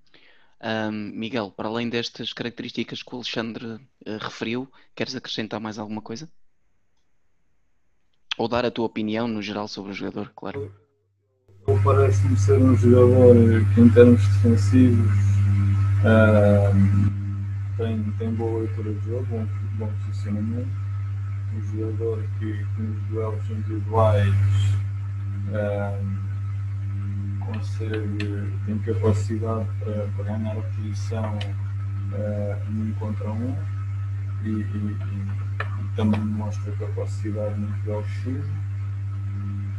Um, 0.60 0.90
Miguel, 0.90 1.52
para 1.52 1.68
além 1.68 1.88
destas 1.88 2.32
características 2.32 3.04
que 3.04 3.14
o 3.14 3.18
Alexandre 3.18 3.66
uh, 3.66 4.18
referiu, 4.20 4.68
queres 4.96 5.14
acrescentar 5.14 5.60
mais 5.60 5.78
alguma 5.78 6.02
coisa? 6.02 6.28
Ou 8.36 8.48
dar 8.48 8.64
a 8.64 8.70
tua 8.72 8.86
opinião 8.86 9.28
no 9.28 9.40
geral 9.40 9.68
sobre 9.68 9.92
o 9.92 9.94
jogador, 9.94 10.32
claro 10.34 10.89
parece-me 11.82 12.36
ser 12.36 12.58
um 12.58 12.76
jogador 12.76 13.64
que, 13.74 13.80
em 13.80 13.88
termos 13.88 14.26
defensivos, 14.28 15.12
uh, 16.04 17.10
tem, 17.76 18.02
tem 18.18 18.34
boa 18.34 18.60
leitura 18.60 18.92
de 18.92 19.06
jogo, 19.06 19.26
bom, 19.30 19.46
bom 19.78 19.90
posicionamento. 20.06 20.68
Um 21.56 21.62
jogador 21.62 22.22
que, 22.38 22.52
que 22.52 22.82
nos 22.82 23.02
duelos 23.08 23.50
individuais 23.50 24.34
uh, 25.48 26.20
consegue, 27.44 28.52
tem 28.66 28.78
capacidade 28.78 29.66
para, 29.80 30.06
para 30.16 30.24
ganhar 30.24 30.52
a 30.52 30.60
posição 30.60 31.38
uh, 32.12 32.70
um 32.70 32.92
contra 32.98 33.30
um 33.30 33.56
e, 34.44 34.48
e, 34.48 34.52
e, 34.52 34.96
e 35.82 35.96
também 35.96 36.20
mostra 36.20 36.72
capacidade 36.72 37.58
no 37.58 37.66
duelo 37.84 38.04
físico. 38.04 38.60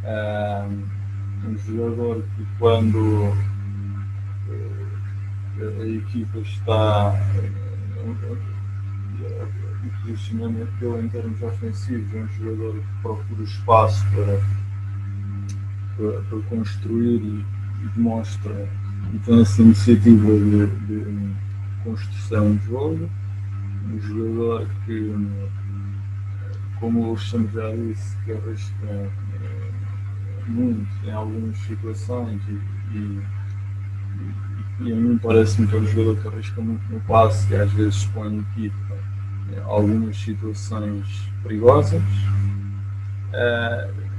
Uh, 0.03 1.00
um 1.47 1.57
jogador 1.57 2.23
que 2.35 2.45
quando 2.59 3.33
eh, 4.49 5.81
a 5.81 5.85
equipa 5.87 6.39
está 6.39 7.13
eh, 7.37 7.71
o 9.83 10.07
posicionamento 10.07 10.71
dele 10.79 11.05
em 11.05 11.09
termos 11.09 11.41
ofensivos 11.41 12.13
é 12.13 12.19
um 12.19 12.27
jogador 12.27 12.73
que 12.73 13.01
procura 13.01 13.43
espaço 13.43 14.05
para, 14.11 14.39
para, 15.97 16.21
para 16.21 16.39
construir 16.49 17.21
e, 17.21 17.45
demonstra 17.95 18.69
e 19.13 19.17
tem 19.19 19.41
essa 19.41 19.61
iniciativa 19.61 20.27
de, 20.27 20.67
de 20.67 21.35
construção 21.83 22.55
de 22.55 22.65
jogo. 22.67 23.09
Um 23.91 23.99
jogador 23.99 24.67
que 24.85 25.15
como 26.79 27.01
o 27.01 27.09
Alexandre 27.09 27.53
já 27.53 27.75
disse 27.75 28.17
que 28.23 28.31
arrisca 28.31 29.11
muito 30.49 30.87
em 31.05 31.11
algumas 31.11 31.57
situações 31.59 32.41
e, 32.47 32.97
e, 32.97 33.21
e 34.81 34.93
a 34.93 34.95
mim 34.95 35.19
parece-me 35.21 35.67
que 35.67 35.75
é 35.75 35.79
um 35.79 35.87
jogador 35.87 36.21
que 36.21 36.27
arrisca 36.27 36.61
muito 36.61 36.83
no 36.91 36.99
passe 37.01 37.51
e 37.53 37.55
às 37.55 37.71
vezes 37.73 38.05
põe 38.07 38.39
equipa 38.39 38.97
em 39.55 39.59
algumas 39.63 40.17
situações 40.17 41.29
perigosas. 41.43 42.01
Uh, 43.31 44.11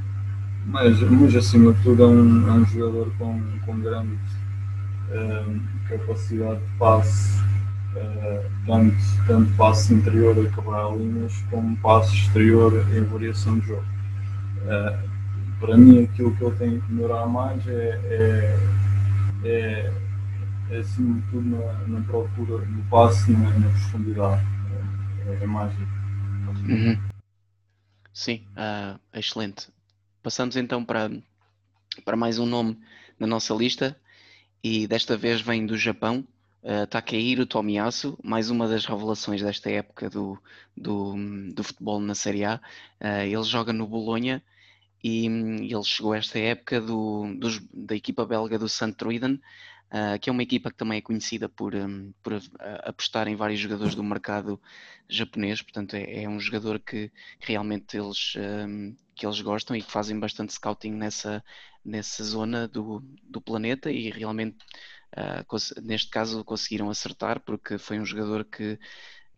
mas, 0.66 1.00
mas 1.00 1.34
acima 1.34 1.72
de 1.72 1.82
tudo 1.82 2.02
é 2.04 2.06
um, 2.06 2.48
é 2.48 2.52
um 2.52 2.64
jogador 2.66 3.12
com, 3.18 3.42
com 3.66 3.80
grande 3.80 4.14
uh, 5.10 5.60
capacidade 5.88 6.60
de 6.60 6.78
passe, 6.78 7.40
uh, 7.96 8.50
tanto, 8.66 8.96
tanto 9.26 9.52
passe 9.56 9.94
interior 9.94 10.36
a 10.38 10.54
quebrar 10.54 10.96
linhas 10.96 11.44
como 11.50 11.76
passe 11.78 12.14
exterior 12.14 12.72
em 12.94 13.02
variação 13.04 13.58
de 13.58 13.66
jogo. 13.66 13.84
Para 15.62 15.76
mim 15.76 16.02
aquilo 16.02 16.36
que 16.36 16.44
ele 16.44 16.56
tem 16.56 16.80
que 16.80 16.92
melhorar 16.92 17.24
mais 17.26 17.64
é, 17.68 18.00
é, 18.04 18.58
é, 19.44 19.92
é 20.70 20.78
acima 20.78 21.20
de 21.20 21.30
tudo 21.30 21.48
na, 21.50 21.72
na 21.86 22.00
procura, 22.04 22.66
no 22.66 22.82
passe 22.90 23.30
na, 23.30 23.48
na 23.60 23.68
profundidade. 23.68 24.44
É, 25.28 25.44
é 25.44 25.46
mais 25.46 25.72
uhum. 25.78 27.00
Sim, 28.12 28.44
uh, 28.56 28.98
excelente. 29.14 29.68
Passamos 30.20 30.56
então 30.56 30.84
para, 30.84 31.08
para 32.04 32.16
mais 32.16 32.40
um 32.40 32.46
nome 32.46 32.76
na 33.16 33.28
nossa 33.28 33.54
lista 33.54 33.96
e 34.64 34.88
desta 34.88 35.16
vez 35.16 35.40
vem 35.40 35.64
do 35.64 35.78
Japão, 35.78 36.26
uh, 36.64 36.88
Takehiro 36.88 37.46
Tomiyasu, 37.46 38.18
mais 38.20 38.50
uma 38.50 38.66
das 38.66 38.84
revelações 38.84 39.40
desta 39.40 39.70
época 39.70 40.10
do, 40.10 40.36
do, 40.76 41.14
do 41.54 41.62
futebol 41.62 42.00
na 42.00 42.16
Série 42.16 42.44
A. 42.44 42.60
Uh, 43.00 43.22
ele 43.26 43.44
joga 43.44 43.72
no 43.72 43.86
Bolonha 43.86 44.42
e 45.02 45.28
hum, 45.28 45.56
ele 45.62 45.84
chegou 45.84 46.12
a 46.12 46.18
esta 46.18 46.38
época 46.38 46.80
do, 46.80 47.34
dos, 47.38 47.60
da 47.72 47.94
equipa 47.94 48.24
belga 48.24 48.58
do 48.58 48.68
St. 48.68 48.92
Truiden, 48.92 49.40
uh, 49.92 50.18
que 50.20 50.30
é 50.30 50.32
uma 50.32 50.42
equipa 50.42 50.70
que 50.70 50.76
também 50.76 50.98
é 50.98 51.02
conhecida 51.02 51.48
por, 51.48 51.74
um, 51.74 52.12
por 52.22 52.34
apostar 52.84 53.28
em 53.28 53.36
vários 53.36 53.60
jogadores 53.60 53.94
do 53.94 54.04
mercado 54.04 54.60
japonês, 55.08 55.60
portanto 55.60 55.94
é, 55.94 56.22
é 56.22 56.28
um 56.28 56.40
jogador 56.40 56.78
que 56.78 57.10
realmente 57.40 57.96
eles, 57.96 58.34
um, 58.36 58.96
que 59.14 59.26
eles 59.26 59.40
gostam 59.40 59.76
e 59.76 59.82
que 59.82 59.90
fazem 59.90 60.18
bastante 60.18 60.52
scouting 60.52 60.92
nessa, 60.92 61.44
nessa 61.84 62.24
zona 62.24 62.68
do, 62.68 63.02
do 63.24 63.40
planeta 63.40 63.90
e 63.90 64.10
realmente 64.10 64.58
uh, 65.16 65.82
neste 65.82 66.10
caso 66.10 66.44
conseguiram 66.44 66.88
acertar 66.88 67.40
porque 67.40 67.76
foi 67.76 67.98
um 67.98 68.06
jogador 68.06 68.44
que 68.44 68.78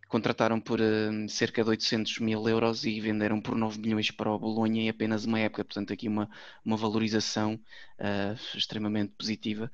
contrataram 0.08 0.60
por 0.60 0.80
uh, 0.80 1.28
cerca 1.28 1.62
de 1.62 1.70
800 1.70 2.18
mil 2.20 2.48
euros 2.48 2.84
e 2.84 3.00
venderam 3.00 3.40
por 3.40 3.56
9 3.56 3.78
milhões 3.80 4.10
para 4.10 4.30
o 4.30 4.38
Bolonha 4.38 4.82
em 4.82 4.88
apenas 4.88 5.24
uma 5.24 5.38
época. 5.40 5.64
Portanto, 5.64 5.92
aqui 5.92 6.08
uma, 6.08 6.28
uma 6.64 6.76
valorização 6.76 7.54
uh, 7.98 8.56
extremamente 8.56 9.12
positiva 9.16 9.70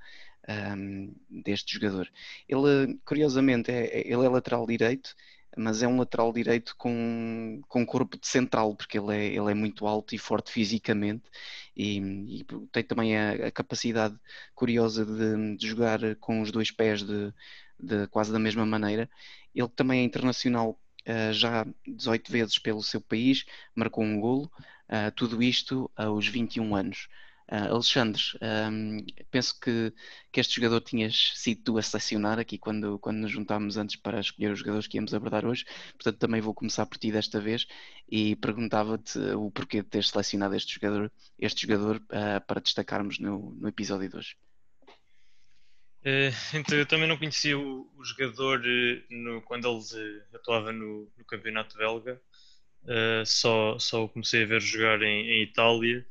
um, 0.76 1.14
deste 1.28 1.74
jogador. 1.74 2.08
Ele, 2.48 2.98
curiosamente, 3.04 3.70
é, 3.70 3.86
é, 3.86 4.00
ele 4.12 4.24
é 4.24 4.28
lateral 4.28 4.66
direito, 4.66 5.14
mas 5.56 5.82
é 5.82 5.88
um 5.88 5.98
lateral 5.98 6.32
direito 6.32 6.74
com, 6.76 7.60
com 7.68 7.86
corpo 7.86 8.18
de 8.18 8.26
central, 8.26 8.74
porque 8.74 8.98
ele 8.98 9.14
é, 9.16 9.26
ele 9.26 9.50
é 9.50 9.54
muito 9.54 9.86
alto 9.86 10.14
e 10.14 10.18
forte 10.18 10.52
fisicamente 10.52 11.24
e, 11.76 11.98
e 12.40 12.46
tem 12.72 12.84
também 12.84 13.16
a, 13.16 13.48
a 13.48 13.50
capacidade 13.50 14.16
curiosa 14.54 15.04
de, 15.04 15.56
de, 15.56 15.66
jogar 15.66 16.00
com 16.16 16.40
os 16.42 16.50
dois 16.52 16.70
pés 16.70 17.02
de, 17.02 17.32
de 17.78 18.06
quase 18.08 18.32
da 18.32 18.38
mesma 18.38 18.64
maneira 18.66 19.08
ele 19.54 19.68
também 19.68 20.00
é 20.00 20.04
internacional 20.04 20.78
uh, 21.06 21.32
já 21.32 21.66
18 21.86 22.30
vezes 22.30 22.58
pelo 22.58 22.82
seu 22.82 23.00
país, 23.00 23.44
marcou 23.74 24.04
um 24.04 24.20
golo, 24.20 24.50
uh, 24.88 25.10
tudo 25.14 25.42
isto 25.42 25.90
aos 25.96 26.26
21 26.26 26.74
anos. 26.74 27.08
Uh, 27.50 27.74
Alexandre, 27.74 28.22
um, 28.70 29.04
penso 29.28 29.58
que, 29.58 29.92
que 30.30 30.38
este 30.38 30.54
jogador 30.54 30.80
tinhas 30.82 31.32
sido 31.34 31.64
tu 31.64 31.78
a 31.78 31.82
selecionar 31.82 32.38
aqui 32.38 32.56
quando, 32.56 32.96
quando 33.00 33.16
nos 33.16 33.32
juntámos 33.32 33.76
antes 33.76 33.96
para 33.96 34.20
escolher 34.20 34.52
os 34.52 34.60
jogadores 34.60 34.86
que 34.86 34.96
íamos 34.96 35.12
abordar 35.12 35.44
hoje, 35.44 35.64
portanto 35.94 36.16
também 36.16 36.40
vou 36.40 36.54
começar 36.54 36.86
por 36.86 36.96
ti 36.96 37.10
desta 37.10 37.40
vez 37.40 37.66
e 38.08 38.36
perguntava-te 38.36 39.18
o 39.34 39.50
porquê 39.50 39.82
de 39.82 39.88
teres 39.88 40.10
selecionado 40.10 40.54
este 40.54 40.74
jogador, 40.74 41.10
este 41.40 41.62
jogador 41.62 41.96
uh, 41.96 42.46
para 42.46 42.60
destacarmos 42.60 43.18
no, 43.18 43.50
no 43.54 43.66
episódio 43.66 44.08
de 44.08 44.16
hoje. 44.16 44.36
Uh, 46.02 46.30
então, 46.54 46.78
eu 46.78 46.86
também 46.86 47.08
não 47.08 47.16
conhecia 47.16 47.58
o, 47.58 47.90
o 47.96 48.04
jogador 48.04 48.62
no, 49.10 49.42
quando 49.42 49.66
ele 49.66 50.22
atuava 50.32 50.70
no, 50.70 51.10
no 51.18 51.24
campeonato 51.24 51.76
belga, 51.76 52.22
só, 53.26 53.76
só 53.76 54.04
o 54.04 54.08
comecei 54.08 54.44
a 54.44 54.46
ver 54.46 54.60
jogar 54.60 55.02
em, 55.02 55.30
em 55.30 55.42
Itália 55.42 56.06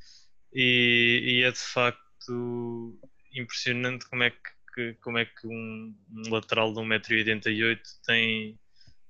e, 0.54 1.40
e, 1.42 1.44
é 1.44 1.52
de 1.52 1.60
facto 1.60 3.00
impressionante 3.34 4.08
como 4.10 4.24
é 4.24 4.32
que, 4.32 4.94
como 5.02 5.18
é 5.18 5.26
que 5.26 5.48
um, 5.48 5.96
um 6.12 6.32
lateral 6.32 6.74
de 6.74 6.80
1,88m 6.80 7.80
tem, 8.06 8.60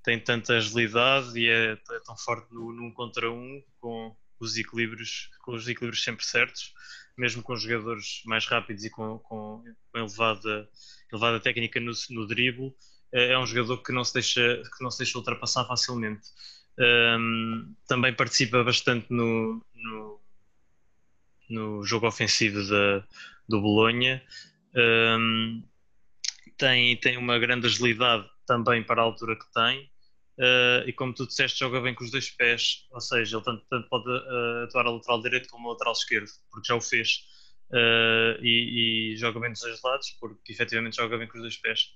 tem 0.02 0.20
tanta 0.20 0.56
agilidade 0.56 1.38
e 1.38 1.48
é, 1.48 1.72
é 1.72 2.00
tão 2.04 2.16
forte 2.16 2.52
no, 2.52 2.72
num 2.72 2.92
contra 2.92 3.30
um 3.30 3.62
com 3.80 4.16
os 4.38 4.56
equilíbrios, 4.56 5.30
com 5.42 5.52
os 5.52 5.68
equilíbrios 5.68 6.02
sempre 6.02 6.24
certos, 6.24 6.72
mesmo 7.16 7.42
com 7.42 7.56
jogadores 7.56 8.22
mais 8.24 8.46
rápidos 8.46 8.84
e 8.84 8.90
com, 8.90 9.18
com, 9.18 9.62
com 9.92 9.98
elevada, 9.98 10.68
elevada 11.12 11.40
técnica 11.40 11.78
no, 11.78 11.92
no 12.10 12.26
drible, 12.26 12.74
é, 13.12 13.32
é 13.32 13.38
um 13.38 13.46
jogador 13.46 13.82
que 13.82 13.92
não 13.92 14.04
se 14.04 14.14
deixa, 14.14 14.62
que 14.76 14.82
não 14.82 14.90
se 14.90 14.98
deixa 14.98 15.18
ultrapassar 15.18 15.66
facilmente. 15.66 16.28
Um, 16.78 17.74
também 17.86 18.14
participa 18.14 18.64
bastante 18.64 19.06
no, 19.10 19.62
no 19.74 20.09
no 21.50 21.84
jogo 21.84 22.06
ofensivo 22.06 22.66
da, 22.68 23.04
do 23.48 23.60
Bolonha. 23.60 24.22
Um, 24.74 25.62
tem, 26.56 26.96
tem 26.96 27.16
uma 27.16 27.38
grande 27.38 27.66
agilidade 27.66 28.26
também 28.46 28.82
para 28.82 29.00
a 29.00 29.04
altura 29.04 29.36
que 29.36 29.52
tem. 29.52 29.90
Uh, 30.38 30.88
e 30.88 30.92
como 30.94 31.12
tu 31.12 31.26
disseste, 31.26 31.58
joga 31.58 31.82
bem 31.82 31.94
com 31.94 32.02
os 32.02 32.10
dois 32.10 32.30
pés, 32.30 32.86
ou 32.90 33.00
seja, 33.00 33.36
ele 33.36 33.44
tanto, 33.44 33.62
tanto 33.68 33.88
pode 33.90 34.08
uh, 34.08 34.64
atuar 34.64 34.86
a 34.86 34.90
lateral 34.90 35.20
direito 35.20 35.50
como 35.50 35.68
a 35.68 35.72
lateral 35.72 35.92
esquerdo, 35.92 36.30
porque 36.50 36.66
já 36.66 36.74
o 36.74 36.80
fez. 36.80 37.26
Uh, 37.70 38.34
e, 38.42 39.12
e, 39.12 39.16
joga 39.16 39.38
bem 39.38 39.52
dos 39.52 39.60
dois 39.60 39.80
lados, 39.82 40.10
porque 40.18 40.52
efetivamente 40.52 40.96
joga 40.96 41.18
bem 41.18 41.28
com 41.28 41.36
os 41.36 41.42
dois 41.42 41.56
pés. 41.58 41.94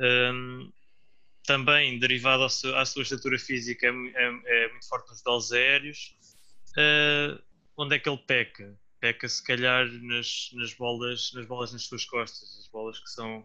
Um, 0.00 0.72
também, 1.46 1.98
derivado 1.98 2.42
à 2.42 2.48
sua, 2.48 2.80
à 2.80 2.84
sua 2.84 3.02
estatura 3.02 3.38
física, 3.38 3.86
é, 3.86 3.90
é, 3.90 4.64
é, 4.64 4.68
muito 4.70 4.88
forte 4.88 5.10
nos 5.10 5.22
duelos 5.22 5.52
aéreos. 5.52 6.16
onde 7.76 7.94
é 7.94 7.98
que 7.98 8.08
ele 8.08 8.18
peca? 8.26 8.76
Peca 9.04 9.28
se 9.28 9.44
calhar 9.44 9.86
nas, 10.00 10.48
nas, 10.54 10.72
bolas, 10.72 11.30
nas 11.34 11.44
bolas 11.44 11.74
nas 11.74 11.82
suas 11.82 12.06
costas, 12.06 12.58
as 12.58 12.66
bolas 12.68 12.98
que 12.98 13.10
são, 13.10 13.42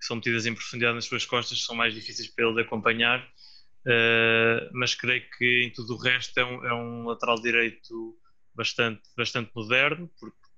que 0.00 0.06
são 0.06 0.16
metidas 0.16 0.46
em 0.46 0.54
profundidade 0.54 0.94
nas 0.94 1.04
suas 1.04 1.26
costas 1.26 1.62
são 1.62 1.76
mais 1.76 1.92
difíceis 1.92 2.28
para 2.28 2.46
ele 2.46 2.54
de 2.54 2.60
acompanhar, 2.62 3.20
uh, 3.20 4.70
mas 4.72 4.94
creio 4.94 5.22
que 5.36 5.64
em 5.64 5.70
tudo 5.70 5.96
o 5.96 5.98
resto 5.98 6.40
é 6.40 6.44
um, 6.46 6.64
é 6.64 6.72
um 6.72 7.04
lateral 7.04 7.38
direito 7.42 8.18
bastante, 8.54 9.02
bastante 9.14 9.50
moderno, 9.54 10.10
porque, 10.18 10.48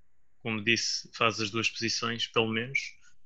como 0.41 0.63
disse, 0.63 1.11
faz 1.13 1.41
as 1.41 1.51
duas 1.51 1.69
posições, 1.69 2.29
pelo 2.29 2.47
menos, 2.47 2.79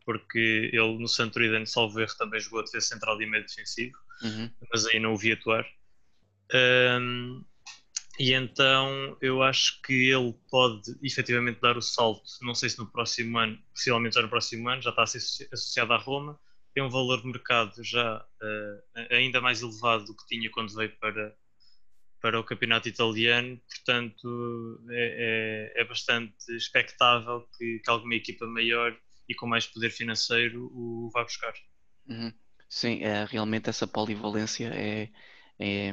porque 0.06 0.70
ele 0.72 0.98
no 0.98 1.08
Santoridane, 1.08 1.66
salvo 1.66 2.00
erro, 2.00 2.16
também 2.16 2.40
jogou 2.40 2.60
a 2.60 2.64
defesa 2.64 2.86
central 2.86 3.20
e 3.20 3.26
meio 3.26 3.44
defensivo, 3.44 3.98
uhum. 4.22 4.50
mas 4.72 4.86
aí 4.86 4.98
não 4.98 5.12
o 5.12 5.18
vi 5.18 5.32
atuar. 5.32 5.66
Um, 6.54 7.44
e 8.18 8.32
então 8.32 9.16
eu 9.20 9.42
acho 9.42 9.80
que 9.82 10.10
ele 10.10 10.34
pode 10.50 10.96
efetivamente 11.02 11.60
dar 11.60 11.76
o 11.76 11.82
salto, 11.82 12.24
não 12.42 12.54
sei 12.54 12.68
se 12.68 12.78
no 12.78 12.90
próximo 12.90 13.38
ano, 13.38 13.58
possivelmente 13.72 14.16
já 14.16 14.22
no 14.22 14.28
próximo 14.28 14.68
ano, 14.68 14.82
já 14.82 14.90
está 14.90 15.02
a 15.02 15.06
ser 15.06 15.48
associado 15.52 15.92
à 15.92 15.96
Roma, 15.96 16.38
tem 16.74 16.82
um 16.82 16.90
valor 16.90 17.20
de 17.20 17.28
mercado 17.28 17.82
já 17.82 18.18
uh, 18.20 19.14
ainda 19.14 19.40
mais 19.40 19.62
elevado 19.62 20.04
do 20.04 20.16
que 20.16 20.26
tinha 20.26 20.50
quando 20.50 20.74
veio 20.74 20.90
para, 20.98 21.34
para 22.20 22.40
o 22.40 22.44
campeonato 22.44 22.88
italiano, 22.88 23.60
portanto 23.68 24.84
é, 24.90 25.72
é, 25.76 25.82
é 25.82 25.84
bastante 25.84 26.34
expectável 26.56 27.48
que, 27.56 27.78
que, 27.78 27.90
alguma 27.90 28.14
equipa 28.14 28.46
maior 28.46 28.96
e 29.28 29.34
com 29.34 29.46
mais 29.46 29.66
poder 29.66 29.90
financeiro 29.90 30.70
o 30.74 31.10
vá 31.12 31.22
buscar. 31.22 31.52
Uhum. 32.08 32.32
Sim, 32.68 33.02
é, 33.02 33.24
realmente 33.24 33.70
essa 33.70 33.86
polivalência 33.86 34.68
é, 34.74 35.08
é, 35.58 35.88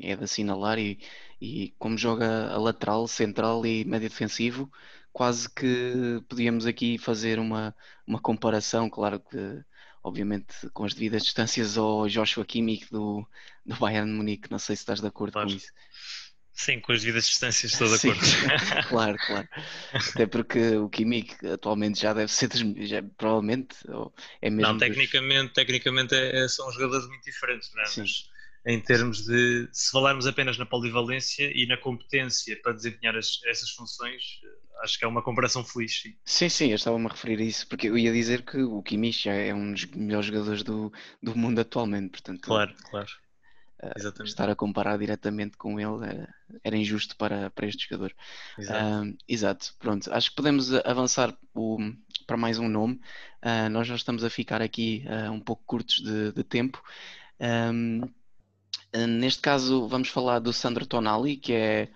é 0.00 0.16
de 0.16 0.24
assinalar 0.24 0.78
e, 0.78 0.98
e 1.40 1.74
como 1.78 1.98
joga 1.98 2.48
a 2.48 2.58
lateral, 2.58 3.06
central 3.08 3.64
e 3.66 3.84
médio 3.84 4.08
defensivo, 4.08 4.70
quase 5.12 5.48
que 5.52 6.22
podíamos 6.28 6.66
aqui 6.66 6.98
fazer 6.98 7.38
uma, 7.38 7.74
uma 8.06 8.20
comparação, 8.20 8.88
claro 8.88 9.20
que 9.20 9.62
obviamente 10.02 10.54
com 10.72 10.84
as 10.84 10.94
devidas 10.94 11.22
distâncias 11.24 11.76
ao 11.76 12.08
Joshua 12.08 12.44
Kimmich 12.44 12.90
do, 12.90 13.26
do 13.64 13.76
Bayern 13.76 14.10
Munique, 14.10 14.50
não 14.50 14.58
sei 14.58 14.76
se 14.76 14.82
estás 14.82 15.00
de 15.00 15.06
acordo 15.06 15.32
claro. 15.32 15.48
com 15.48 15.56
isso. 15.56 15.72
Sim, 16.52 16.78
com 16.80 16.92
as 16.92 17.00
devidas 17.00 17.26
distâncias 17.26 17.72
estou 17.72 17.88
de 17.88 17.96
Sim, 17.98 18.10
acordo. 18.10 18.88
claro, 18.88 19.18
claro. 19.26 19.48
Até 19.94 20.26
porque 20.26 20.76
o 20.76 20.90
Kimmich 20.90 21.34
atualmente 21.46 22.00
já 22.00 22.12
deve 22.12 22.30
ser, 22.30 22.48
dos, 22.48 22.60
já, 22.88 23.02
provavelmente, 23.16 23.76
é 24.42 24.50
mesmo... 24.50 24.72
Não, 24.72 24.78
tecnicamente, 24.78 25.46
dos... 25.46 25.52
tecnicamente 25.54 26.14
é, 26.14 26.46
são 26.48 26.70
jogadores 26.72 27.06
muito 27.06 27.24
diferentes, 27.24 27.70
não 27.74 27.82
é? 27.82 27.86
Sim. 27.86 28.00
Mas 28.02 28.30
em 28.64 28.80
termos 28.80 29.24
de, 29.24 29.68
se 29.72 29.90
falarmos 29.90 30.26
apenas 30.26 30.58
na 30.58 30.66
polivalência 30.66 31.50
e 31.54 31.66
na 31.66 31.76
competência 31.76 32.58
para 32.62 32.72
desempenhar 32.72 33.16
as, 33.16 33.40
essas 33.46 33.70
funções, 33.70 34.22
acho 34.82 34.98
que 34.98 35.04
é 35.04 35.08
uma 35.08 35.22
comparação 35.22 35.64
feliz. 35.64 36.02
Sim, 36.02 36.14
sim, 36.24 36.48
sim 36.48 36.68
eu 36.68 36.76
estava-me 36.76 37.06
a 37.06 37.08
referir 37.08 37.38
a 37.38 37.44
isso, 37.44 37.66
porque 37.66 37.88
eu 37.88 37.96
ia 37.96 38.12
dizer 38.12 38.42
que 38.42 38.58
o 38.58 38.82
Kimmich 38.82 39.28
é 39.28 39.54
um 39.54 39.72
dos 39.72 39.86
melhores 39.86 40.26
jogadores 40.26 40.62
do, 40.62 40.92
do 41.22 41.36
mundo 41.36 41.58
atualmente, 41.60 42.10
portanto... 42.10 42.42
Claro, 42.42 42.74
claro. 42.90 43.08
Uh, 43.82 44.24
estar 44.24 44.50
a 44.50 44.54
comparar 44.54 44.98
diretamente 44.98 45.56
com 45.56 45.80
ele 45.80 46.04
era, 46.06 46.34
era 46.62 46.76
injusto 46.76 47.16
para, 47.16 47.48
para 47.48 47.66
este 47.66 47.88
jogador. 47.88 48.14
Exato. 48.58 48.84
Uh, 48.84 49.16
exato. 49.26 49.74
pronto. 49.78 50.12
Acho 50.12 50.28
que 50.28 50.36
podemos 50.36 50.70
avançar 50.84 51.34
o, 51.54 51.78
para 52.26 52.36
mais 52.36 52.58
um 52.58 52.68
nome. 52.68 53.00
Uh, 53.42 53.70
nós 53.70 53.86
já 53.86 53.94
estamos 53.94 54.22
a 54.22 54.28
ficar 54.28 54.60
aqui 54.60 55.02
um 55.32 55.40
pouco 55.40 55.62
curtos 55.64 55.96
de, 55.96 56.30
de 56.32 56.44
tempo. 56.44 56.82
Um, 57.40 58.02
eh, 58.04 58.08
neste 59.08 59.40
caso, 59.42 59.86
vamos 59.88 60.08
falar 60.08 60.38
do 60.40 60.52
Sandro 60.52 60.86
Tonali, 60.86 61.36
que 61.36 61.52
é, 61.52 61.88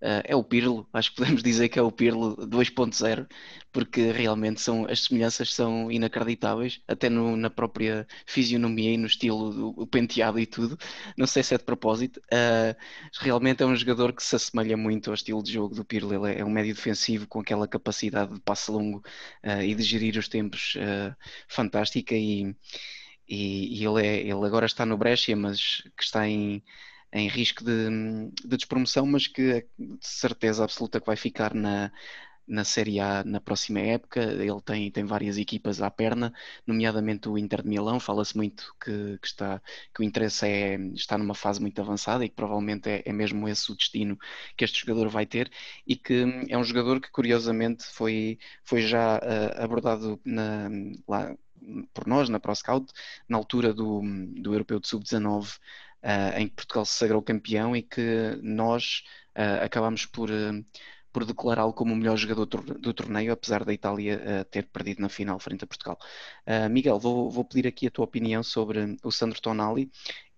eh, 0.00 0.22
é 0.26 0.36
o 0.36 0.44
Pirlo, 0.44 0.88
acho 0.92 1.10
que 1.10 1.16
podemos 1.16 1.42
dizer 1.42 1.68
que 1.68 1.78
é 1.78 1.82
o 1.82 1.90
Pirlo 1.90 2.36
2.0, 2.36 3.26
porque 3.72 4.10
realmente 4.12 4.60
são, 4.60 4.86
as 4.86 5.04
semelhanças 5.04 5.52
são 5.52 5.90
inacreditáveis, 5.90 6.80
até 6.86 7.08
no, 7.10 7.36
na 7.36 7.50
própria 7.50 8.06
fisionomia 8.26 8.92
e 8.92 8.96
no 8.96 9.06
estilo 9.06 9.72
do 9.72 9.86
penteado 9.86 10.38
e 10.38 10.46
tudo. 10.46 10.78
Não 11.16 11.26
sei 11.26 11.42
se 11.42 11.54
é 11.54 11.58
de 11.58 11.64
propósito. 11.64 12.20
Uh, 12.32 12.74
realmente 13.20 13.62
é 13.62 13.66
um 13.66 13.76
jogador 13.76 14.12
que 14.12 14.22
se 14.22 14.36
assemelha 14.36 14.76
muito 14.76 15.10
ao 15.10 15.14
estilo 15.14 15.42
de 15.42 15.52
jogo 15.52 15.74
do 15.74 15.84
Pirlo. 15.84 16.14
Ele 16.14 16.40
é 16.40 16.44
um 16.44 16.50
médio 16.50 16.74
defensivo 16.74 17.26
com 17.26 17.40
aquela 17.40 17.68
capacidade 17.68 18.34
de 18.34 18.40
passe 18.40 18.70
longo 18.70 18.98
uh, 19.44 19.62
e 19.62 19.74
de 19.74 19.82
gerir 19.82 20.16
os 20.18 20.28
tempos 20.28 20.74
uh, 20.76 21.14
fantástica 21.48 22.14
e 22.14 22.54
e, 23.28 23.80
e 23.80 23.84
ele, 23.86 24.06
é, 24.06 24.20
ele 24.20 24.46
agora 24.46 24.66
está 24.66 24.86
no 24.86 24.96
Brescia, 24.96 25.36
mas 25.36 25.82
que 25.96 26.02
está 26.02 26.28
em, 26.28 26.62
em 27.12 27.28
risco 27.28 27.64
de, 27.64 27.88
de 28.44 28.56
despromoção, 28.56 29.06
mas 29.06 29.26
que 29.26 29.66
de 29.78 30.06
certeza 30.06 30.64
absoluta 30.64 31.00
que 31.00 31.06
vai 31.06 31.16
ficar 31.16 31.54
na, 31.54 31.90
na 32.46 32.64
Série 32.64 33.00
A 33.00 33.24
na 33.24 33.40
próxima 33.40 33.80
época. 33.80 34.20
Ele 34.22 34.60
tem, 34.62 34.90
tem 34.90 35.04
várias 35.04 35.36
equipas 35.38 35.82
à 35.82 35.90
perna, 35.90 36.32
nomeadamente 36.66 37.28
o 37.28 37.36
Inter 37.38 37.62
de 37.62 37.68
Milão. 37.68 37.98
Fala-se 37.98 38.36
muito 38.36 38.74
que, 38.82 39.18
que, 39.18 39.26
está, 39.26 39.60
que 39.94 40.00
o 40.02 40.04
interesse 40.04 40.46
é 40.46 40.76
está 40.94 41.18
numa 41.18 41.34
fase 41.34 41.60
muito 41.60 41.80
avançada 41.80 42.24
e 42.24 42.28
que 42.28 42.34
provavelmente 42.34 42.88
é, 42.88 43.02
é, 43.04 43.12
mesmo 43.12 43.48
esse 43.48 43.70
o 43.72 43.76
destino 43.76 44.18
que 44.56 44.64
este 44.64 44.80
jogador 44.80 45.08
vai 45.08 45.26
ter 45.26 45.50
e 45.86 45.96
que 45.96 46.24
é 46.48 46.56
um 46.56 46.64
jogador 46.64 47.00
que 47.00 47.10
curiosamente 47.10 47.84
foi, 47.84 48.38
foi 48.64 48.82
já 48.82 49.18
uh, 49.18 49.62
abordado 49.64 50.20
na, 50.24 50.68
lá, 51.08 51.36
por 51.92 52.06
nós 52.06 52.28
na 52.28 52.40
ProScout, 52.40 52.92
na 53.28 53.36
altura 53.36 53.72
do, 53.72 54.02
do 54.36 54.52
Europeu 54.54 54.80
de 54.80 54.88
Sub-19, 54.88 55.58
uh, 56.02 56.38
em 56.38 56.48
que 56.48 56.54
Portugal 56.54 56.84
se 56.84 56.96
sagrou 56.96 57.22
campeão 57.22 57.76
e 57.76 57.82
que 57.82 58.38
nós 58.42 59.02
uh, 59.36 59.64
acabámos 59.64 60.06
por, 60.06 60.30
uh, 60.30 60.64
por 61.12 61.24
declará-lo 61.24 61.72
como 61.72 61.92
o 61.92 61.96
melhor 61.96 62.16
jogador 62.16 62.46
do 62.46 62.94
torneio, 62.94 63.32
apesar 63.32 63.64
da 63.64 63.72
Itália 63.72 64.46
ter 64.50 64.66
perdido 64.68 65.00
na 65.00 65.08
final 65.08 65.38
frente 65.38 65.64
a 65.64 65.66
Portugal. 65.66 65.98
Miguel, 66.70 66.98
vou, 66.98 67.30
vou, 67.30 67.44
pedir 67.44 67.66
aqui 67.66 67.86
a 67.86 67.90
tua 67.90 68.04
opinião 68.04 68.42
sobre 68.42 68.96
o 69.02 69.10
Sandro 69.10 69.40
Tonali 69.40 69.90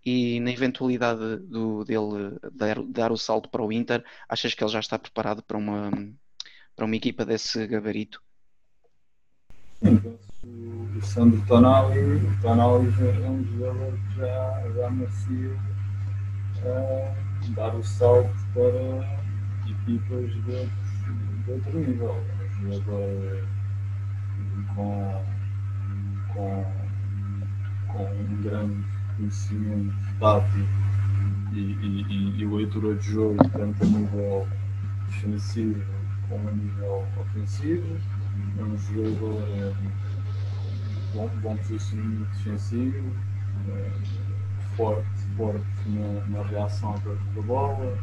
e 0.04 0.38
na 0.40 0.52
eventualidade 0.52 1.38
do, 1.38 1.84
dele 1.84 2.38
dar, 2.52 2.80
dar 2.84 3.12
o 3.12 3.18
salto 3.18 3.48
para 3.48 3.62
o 3.62 3.72
Inter, 3.72 4.04
achas 4.28 4.54
que 4.54 4.62
ele 4.62 4.70
já 4.70 4.80
está 4.80 4.98
preparado 4.98 5.42
para 5.42 5.58
uma, 5.58 5.90
para 6.76 6.84
uma 6.84 6.96
equipa 6.96 7.24
desse 7.24 7.66
gabarito? 7.66 8.22
Sim, 9.82 10.00
o 10.96 11.00
Sandro 11.02 11.40
Tonali, 11.46 11.98
o 12.00 12.40
Tonali 12.42 12.86
é 13.00 13.28
um 13.28 13.44
jogador 13.44 13.92
que 13.92 14.16
já, 14.16 14.64
já 14.74 14.90
merecia 14.90 15.50
uh, 16.64 17.50
dar 17.54 17.74
o 17.74 17.84
salto 17.84 18.34
para 18.54 19.18
equipas 19.70 20.32
de 20.44 20.68
de 21.48 21.52
outro 21.52 21.78
nível. 21.78 22.14
jogador 22.60 23.48
com, 24.74 25.24
com, 26.34 26.64
com 27.86 28.04
um 28.04 28.42
grande 28.42 28.84
conhecimento 29.16 29.94
tático 30.20 30.58
e, 31.52 31.58
e, 31.58 32.02
e, 32.08 32.42
e 32.42 32.46
leitura 32.46 32.94
de 32.94 33.10
jogo, 33.10 33.36
tanto 33.50 33.82
a 33.82 33.86
nível 33.86 34.46
defensivo 35.06 35.82
como 36.28 36.48
a 36.48 36.52
nível 36.52 37.06
ofensivo. 37.18 37.96
É 38.56 38.62
um 38.62 38.78
jogador 38.78 39.42
é, 39.48 39.74
bom, 41.14 41.28
bom 41.42 41.56
posicionamento 41.56 42.28
defensivo, 42.30 43.16
é, 43.68 43.90
forte, 44.76 45.20
forte 45.36 45.64
na, 45.86 46.26
na 46.26 46.42
reação 46.44 46.94
da 47.34 47.42
bola. 47.42 47.98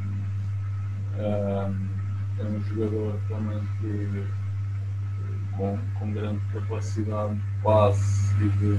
É, 1.17 2.43
um 2.43 2.61
jogador 2.63 3.19
também 3.27 3.59
que 3.79 4.27
com, 5.55 5.77
com 5.99 6.11
grande 6.11 6.41
capacidade 6.51 7.35
de 7.35 7.61
passe 7.63 8.35
e 8.43 8.49
de 8.49 8.77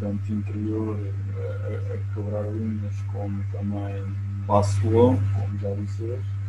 tanto 0.00 0.32
interior 0.32 0.98
a, 1.36 1.94
a 1.94 2.14
quebrar 2.14 2.50
linhas 2.52 3.00
como 3.12 3.42
também 3.52 4.04
passe 4.46 4.86
longo, 4.86 5.20
como 5.34 5.58
já 5.58 5.74
disseste. 5.74 6.40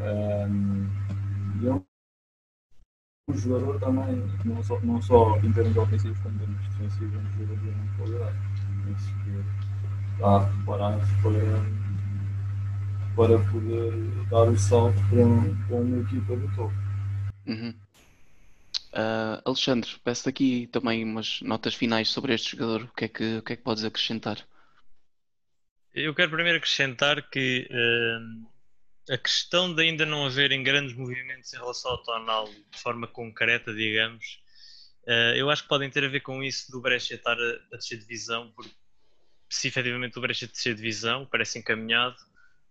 Um, 0.00 0.86
e 1.60 1.66
é 1.68 1.72
um 1.74 1.84
jogador 3.36 3.78
também, 3.78 4.24
não 4.44 4.62
só, 4.62 4.80
não 4.80 5.02
só 5.02 5.36
em 5.38 5.52
termos 5.52 5.76
ofensivos, 5.76 6.18
como 6.20 6.34
em 6.36 6.38
termos 6.38 6.68
defensivos, 6.68 7.14
é 7.14 7.18
um 7.18 7.30
jogador 7.32 7.56
de 7.56 7.70
muita 7.70 7.96
qualidade. 7.96 8.36
Isso 8.96 9.14
que 9.24 10.14
está 10.14 10.40
preparado 10.40 11.00
para 11.22 11.88
para 13.18 13.36
poder 13.50 13.92
dar 14.30 14.48
o 14.48 14.56
salto 14.56 14.96
para, 15.10 15.66
para 15.66 15.76
uma 15.76 15.98
equipa 16.02 16.36
do 16.36 16.54
topo. 16.54 16.74
Uhum. 17.46 17.74
Uh, 18.92 19.42
Alexandre, 19.44 19.90
peço 20.04 20.28
aqui 20.28 20.68
também 20.68 21.02
umas 21.02 21.40
notas 21.42 21.74
finais 21.74 22.10
sobre 22.10 22.32
este 22.32 22.52
jogador. 22.52 22.84
O 22.84 22.94
que 22.94 23.04
é 23.06 23.08
que, 23.08 23.38
o 23.38 23.42
que, 23.42 23.52
é 23.54 23.56
que 23.56 23.62
podes 23.62 23.84
acrescentar? 23.84 24.38
Eu 25.92 26.14
quero 26.14 26.30
primeiro 26.30 26.58
acrescentar 26.58 27.28
que 27.28 27.68
uh, 27.70 28.46
a 29.10 29.18
questão 29.18 29.74
de 29.74 29.82
ainda 29.82 30.04
não 30.04 30.26
haverem 30.26 30.62
grandes 30.62 30.94
movimentos 30.94 31.52
em 31.52 31.56
relação 31.56 31.92
ao 31.92 32.02
Tonal 32.02 32.46
de 32.46 32.78
forma 32.78 33.06
concreta, 33.06 33.72
digamos, 33.72 34.40
uh, 35.04 35.34
eu 35.36 35.50
acho 35.50 35.62
que 35.62 35.68
podem 35.68 35.90
ter 35.90 36.04
a 36.04 36.08
ver 36.08 36.20
com 36.20 36.42
isso 36.42 36.70
do 36.70 36.80
Brecha 36.80 37.14
estar 37.14 37.36
a, 37.38 37.58
a 37.72 37.76
descer 37.76 37.98
divisão, 37.98 38.52
porque 38.54 38.72
se 39.48 39.68
efetivamente 39.68 40.18
o 40.18 40.20
Brecha 40.20 40.46
descer 40.46 40.74
divisão, 40.74 41.26
parece 41.26 41.58
encaminhado, 41.58 42.16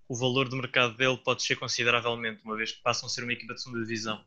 o 0.07 0.15
valor 0.15 0.47
do 0.47 0.55
mercado 0.55 0.95
dele 0.95 1.17
pode 1.17 1.43
ser 1.43 1.55
consideravelmente, 1.55 2.41
uma 2.43 2.55
vez 2.55 2.71
que 2.71 2.81
passam 2.81 3.07
a 3.07 3.09
ser 3.09 3.23
uma 3.23 3.33
equipa 3.33 3.53
de 3.53 3.61
segunda 3.61 3.81
divisão. 3.81 4.23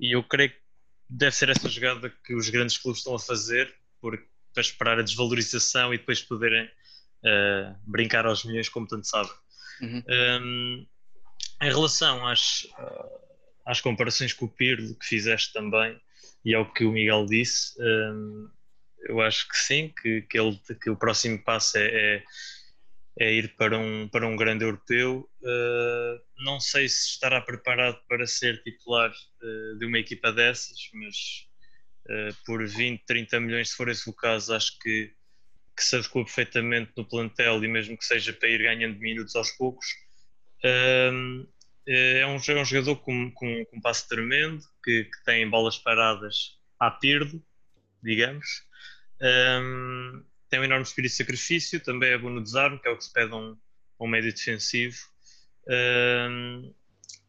E 0.00 0.14
eu 0.14 0.22
creio 0.22 0.50
que 0.50 0.60
deve 1.08 1.34
ser 1.34 1.48
essa 1.48 1.68
jogada 1.68 2.10
que 2.24 2.34
os 2.34 2.48
grandes 2.48 2.78
clubes 2.78 3.00
estão 3.00 3.14
a 3.14 3.18
fazer, 3.18 3.74
porque, 4.00 4.26
para 4.54 4.60
esperar 4.60 4.98
a 4.98 5.02
desvalorização 5.02 5.92
e 5.92 5.98
depois 5.98 6.22
poderem 6.22 6.64
uh, 6.64 7.76
brincar 7.84 8.26
aos 8.26 8.44
milhões, 8.44 8.68
como 8.68 8.86
tanto 8.86 9.06
sabem. 9.06 9.32
Uhum. 9.80 10.02
Um, 10.08 10.86
em 11.60 11.68
relação 11.68 12.26
às, 12.26 12.66
às 13.64 13.80
comparações 13.80 14.32
com 14.32 14.46
o 14.46 14.48
Pirlo 14.48 14.94
que 14.94 15.06
fizeste 15.06 15.52
também, 15.52 16.00
e 16.44 16.54
ao 16.54 16.72
que 16.72 16.84
o 16.84 16.92
Miguel 16.92 17.26
disse, 17.26 17.74
um, 17.80 18.50
eu 19.00 19.20
acho 19.20 19.48
que 19.48 19.56
sim, 19.56 19.92
que, 20.00 20.22
que, 20.22 20.38
ele, 20.38 20.58
que 20.82 20.90
o 20.90 20.96
próximo 20.96 21.42
passo 21.42 21.78
é, 21.78 21.86
é 21.86 22.22
é 23.18 23.32
ir 23.32 23.54
para 23.56 23.76
um, 23.76 24.08
para 24.08 24.26
um 24.26 24.36
grande 24.36 24.64
europeu. 24.64 25.28
Uh, 25.42 26.44
não 26.44 26.60
sei 26.60 26.88
se 26.88 27.08
estará 27.08 27.40
preparado 27.40 28.00
para 28.08 28.26
ser 28.26 28.62
titular 28.62 29.10
uh, 29.10 29.78
de 29.78 29.86
uma 29.86 29.98
equipa 29.98 30.32
dessas, 30.32 30.78
mas 30.94 31.16
uh, 32.08 32.36
por 32.46 32.64
20, 32.64 33.04
30 33.04 33.40
milhões, 33.40 33.70
se 33.70 33.76
for 33.76 33.88
esse 33.88 34.08
o 34.08 34.12
caso, 34.12 34.54
acho 34.54 34.78
que, 34.78 35.12
que 35.76 35.84
se 35.84 35.96
adequa 35.96 36.24
perfeitamente 36.24 36.92
no 36.96 37.04
plantel 37.04 37.62
e 37.64 37.68
mesmo 37.68 37.98
que 37.98 38.04
seja 38.04 38.32
para 38.32 38.48
ir 38.48 38.62
ganhando 38.62 38.98
minutos 39.00 39.34
aos 39.34 39.50
poucos. 39.50 39.86
É, 40.62 41.10
um, 41.10 41.46
é 41.86 42.26
um 42.26 42.64
jogador 42.64 42.96
com, 42.96 43.30
com, 43.32 43.64
com 43.64 43.76
um 43.76 43.80
passo 43.80 44.08
tremendo, 44.08 44.62
que, 44.84 45.04
que 45.04 45.24
tem 45.24 45.48
bolas 45.48 45.78
paradas 45.78 46.58
à 46.78 46.90
pirdo, 46.90 47.42
digamos. 48.02 48.46
Um, 49.20 50.24
tem 50.48 50.60
um 50.60 50.64
enorme 50.64 50.84
espírito 50.84 51.12
de 51.12 51.16
sacrifício, 51.16 51.80
também 51.80 52.10
é 52.10 52.18
bom 52.18 52.30
no 52.30 52.42
desarme, 52.42 52.78
que 52.78 52.88
é 52.88 52.90
o 52.90 52.96
que 52.96 53.04
se 53.04 53.12
pede 53.12 53.32
a 53.32 53.36
um, 53.36 53.56
um 54.00 54.06
médio 54.06 54.32
defensivo. 54.32 54.96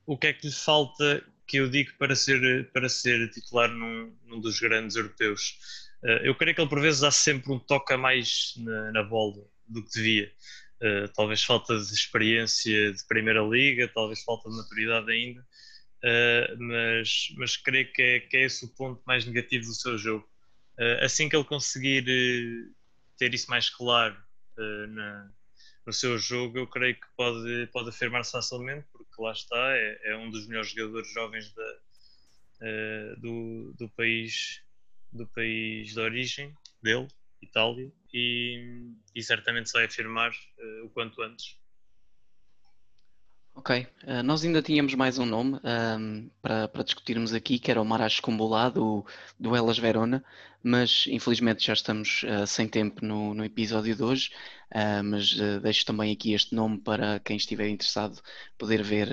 O 0.05 0.17
que 0.17 0.27
é 0.27 0.33
que 0.33 0.47
lhe 0.47 0.53
falta 0.53 1.23
que 1.47 1.57
eu 1.57 1.69
digo 1.69 1.91
para 1.97 2.15
ser, 2.15 2.71
para 2.71 2.87
ser 2.89 3.29
titular 3.31 3.69
num, 3.69 4.15
num 4.25 4.39
dos 4.39 4.59
grandes 4.59 4.95
europeus? 4.95 5.57
Uh, 6.03 6.23
eu 6.23 6.33
creio 6.35 6.55
que 6.55 6.61
ele 6.61 6.69
por 6.69 6.79
vezes 6.79 7.01
dá 7.01 7.11
sempre 7.11 7.51
um 7.51 7.59
toque 7.59 7.93
a 7.93 7.97
mais 7.97 8.53
na, 8.57 8.91
na 8.91 9.03
bola 9.03 9.45
do 9.67 9.83
que 9.83 9.91
devia. 9.91 10.31
Uh, 10.81 11.07
talvez 11.13 11.43
falta 11.43 11.77
de 11.77 11.93
experiência 11.93 12.93
de 12.93 13.05
Primeira 13.05 13.41
Liga, 13.41 13.91
talvez 13.93 14.23
falta 14.23 14.49
de 14.49 14.55
maturidade 14.55 15.11
ainda, 15.11 15.41
uh, 15.41 16.57
mas, 16.57 17.33
mas 17.37 17.57
creio 17.57 17.91
que 17.91 18.01
é, 18.01 18.19
que 18.21 18.37
é 18.37 18.45
esse 18.45 18.65
o 18.65 18.69
ponto 18.69 19.01
mais 19.05 19.25
negativo 19.25 19.65
do 19.65 19.73
seu 19.73 19.97
jogo. 19.97 20.25
assim 21.01 21.27
que 21.27 21.35
ele 21.35 21.43
conseguir 21.43 22.05
ter 23.19 23.33
isso 23.33 23.49
mais 23.49 23.69
claro 23.69 24.17
uh, 24.57 24.87
na, 24.87 25.29
no 25.85 25.93
seu 25.93 26.17
jogo, 26.17 26.57
eu 26.57 26.67
creio 26.67 26.95
que 26.95 27.07
pode, 27.15 27.67
pode 27.67 27.89
afirmar-se 27.89 28.31
facilmente, 28.31 28.87
porque 28.91 29.21
lá 29.21 29.31
está, 29.31 29.75
é, 29.75 29.99
é, 30.05 30.17
um 30.17 30.31
dos 30.31 30.47
melhores 30.47 30.71
jogadores 30.71 31.11
jovens 31.13 31.53
da, 31.53 31.77
uh, 32.61 33.19
do, 33.19 33.73
do, 33.77 33.89
país, 33.89 34.63
do 35.11 35.27
país 35.27 35.93
de 35.93 35.99
origem 35.99 36.55
dele, 36.81 37.07
Itália, 37.41 37.91
e, 38.13 38.91
e 39.15 39.23
certamente 39.23 39.69
se 39.69 39.73
vai 39.73 39.85
afirmar 39.85 40.31
uh, 40.31 40.85
o 40.85 40.89
quanto 40.89 41.21
antes. 41.21 41.57
Ok, 43.55 43.87
uh, 44.03 44.23
nós 44.23 44.43
ainda 44.43 44.61
tínhamos 44.61 44.93
mais 44.95 45.17
um 45.17 45.25
nome 45.25 45.55
um, 45.55 45.59
ehm, 45.67 46.29
para, 46.41 46.67
para 46.67 46.83
discutirmos 46.83 47.33
aqui, 47.33 47.59
que 47.59 47.69
era 47.69 47.81
o 47.81 47.85
Marash 47.85 48.19
Kumbolá, 48.19 48.69
do, 48.69 49.05
do 49.37 49.55
Elas 49.55 49.77
Verona, 49.77 50.23
mas 50.63 51.05
infelizmente 51.07 51.65
já 51.65 51.73
estamos 51.73 52.23
uh, 52.23 52.47
sem 52.47 52.67
tempo 52.67 53.03
no, 53.03 53.33
no 53.33 53.43
episódio 53.43 53.95
de 53.95 54.03
hoje, 54.03 54.31
mas 55.03 55.35
deixo 55.63 55.83
também 55.83 56.13
aqui 56.13 56.33
este 56.33 56.53
nome 56.53 56.79
para 56.79 57.19
quem 57.21 57.35
estiver 57.37 57.67
interessado 57.67 58.21
poder 58.55 58.83
ver 58.83 59.09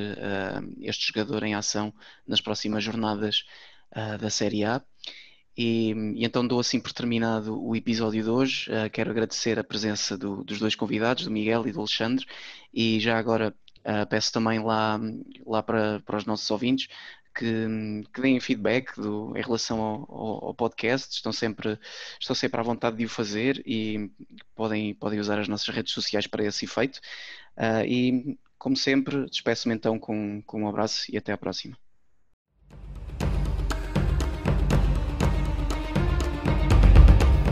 este 0.83 1.07
jogador 1.07 1.45
em 1.45 1.55
ação 1.55 1.95
nas 2.27 2.43
próximas 2.43 2.85
jornadas 2.85 3.43
da 4.21 4.29
Série 4.29 4.65
A. 4.65 4.85
E, 5.57 5.93
e, 6.15 6.25
então 6.25 6.47
dou 6.47 6.61
assim 6.61 6.81
por 6.81 6.93
terminado 6.93 7.61
o 7.63 7.75
episódio 7.75 8.23
de 8.23 8.31
hoje. 8.31 8.71
quero 8.93 9.11
agradecer 9.11 9.59
a 9.59 9.65
presença 9.65 10.17
do, 10.17 10.45
dos 10.45 10.59
dois 10.59 10.75
convidados, 10.75 11.25
do 11.25 11.31
Miguel 11.31 11.67
e 11.67 11.73
do 11.73 11.81
Alexandre, 11.81 12.27
e 12.73 13.01
já 13.01 13.19
agora 13.19 13.55
Uh, 13.87 14.05
peço 14.05 14.33
também 14.33 14.59
lá, 14.59 14.99
lá 15.47 15.63
para, 15.63 16.01
para 16.01 16.17
os 16.17 16.25
nossos 16.25 16.51
ouvintes 16.51 16.89
que, 17.37 18.03
que 18.13 18.21
deem 18.21 18.41
feedback 18.41 18.97
do, 18.97 19.37
em 19.37 19.43
relação 19.43 19.81
ao, 19.81 20.47
ao, 20.47 20.55
podcast, 20.55 21.15
estão 21.15 21.33
sempre, 21.33 21.79
estão 22.19 22.35
sempre 22.35 22.61
à 22.61 22.63
vontade 22.65 22.97
de 22.97 23.05
o 23.05 23.09
fazer 23.09 23.63
e 23.67 24.11
podem, 24.55 24.95
podem 24.95 25.21
usar 25.21 25.39
as 25.39 25.49
nossas 25.49 25.69
redes 25.75 25.93
sociais 25.93 26.27
para 26.27 26.45
esse 26.45 26.65
efeito. 26.65 26.99
Uh, 27.57 27.85
e, 27.87 28.39
como 28.59 28.77
sempre, 28.77 29.27
despeço-me 29.31 29.75
então 29.75 29.99
com, 29.99 30.43
com 30.43 30.63
um 30.63 30.69
abraço 30.69 31.05
e 31.13 31.17
até 31.17 31.33
à 31.33 31.39
próxima. 31.39 31.77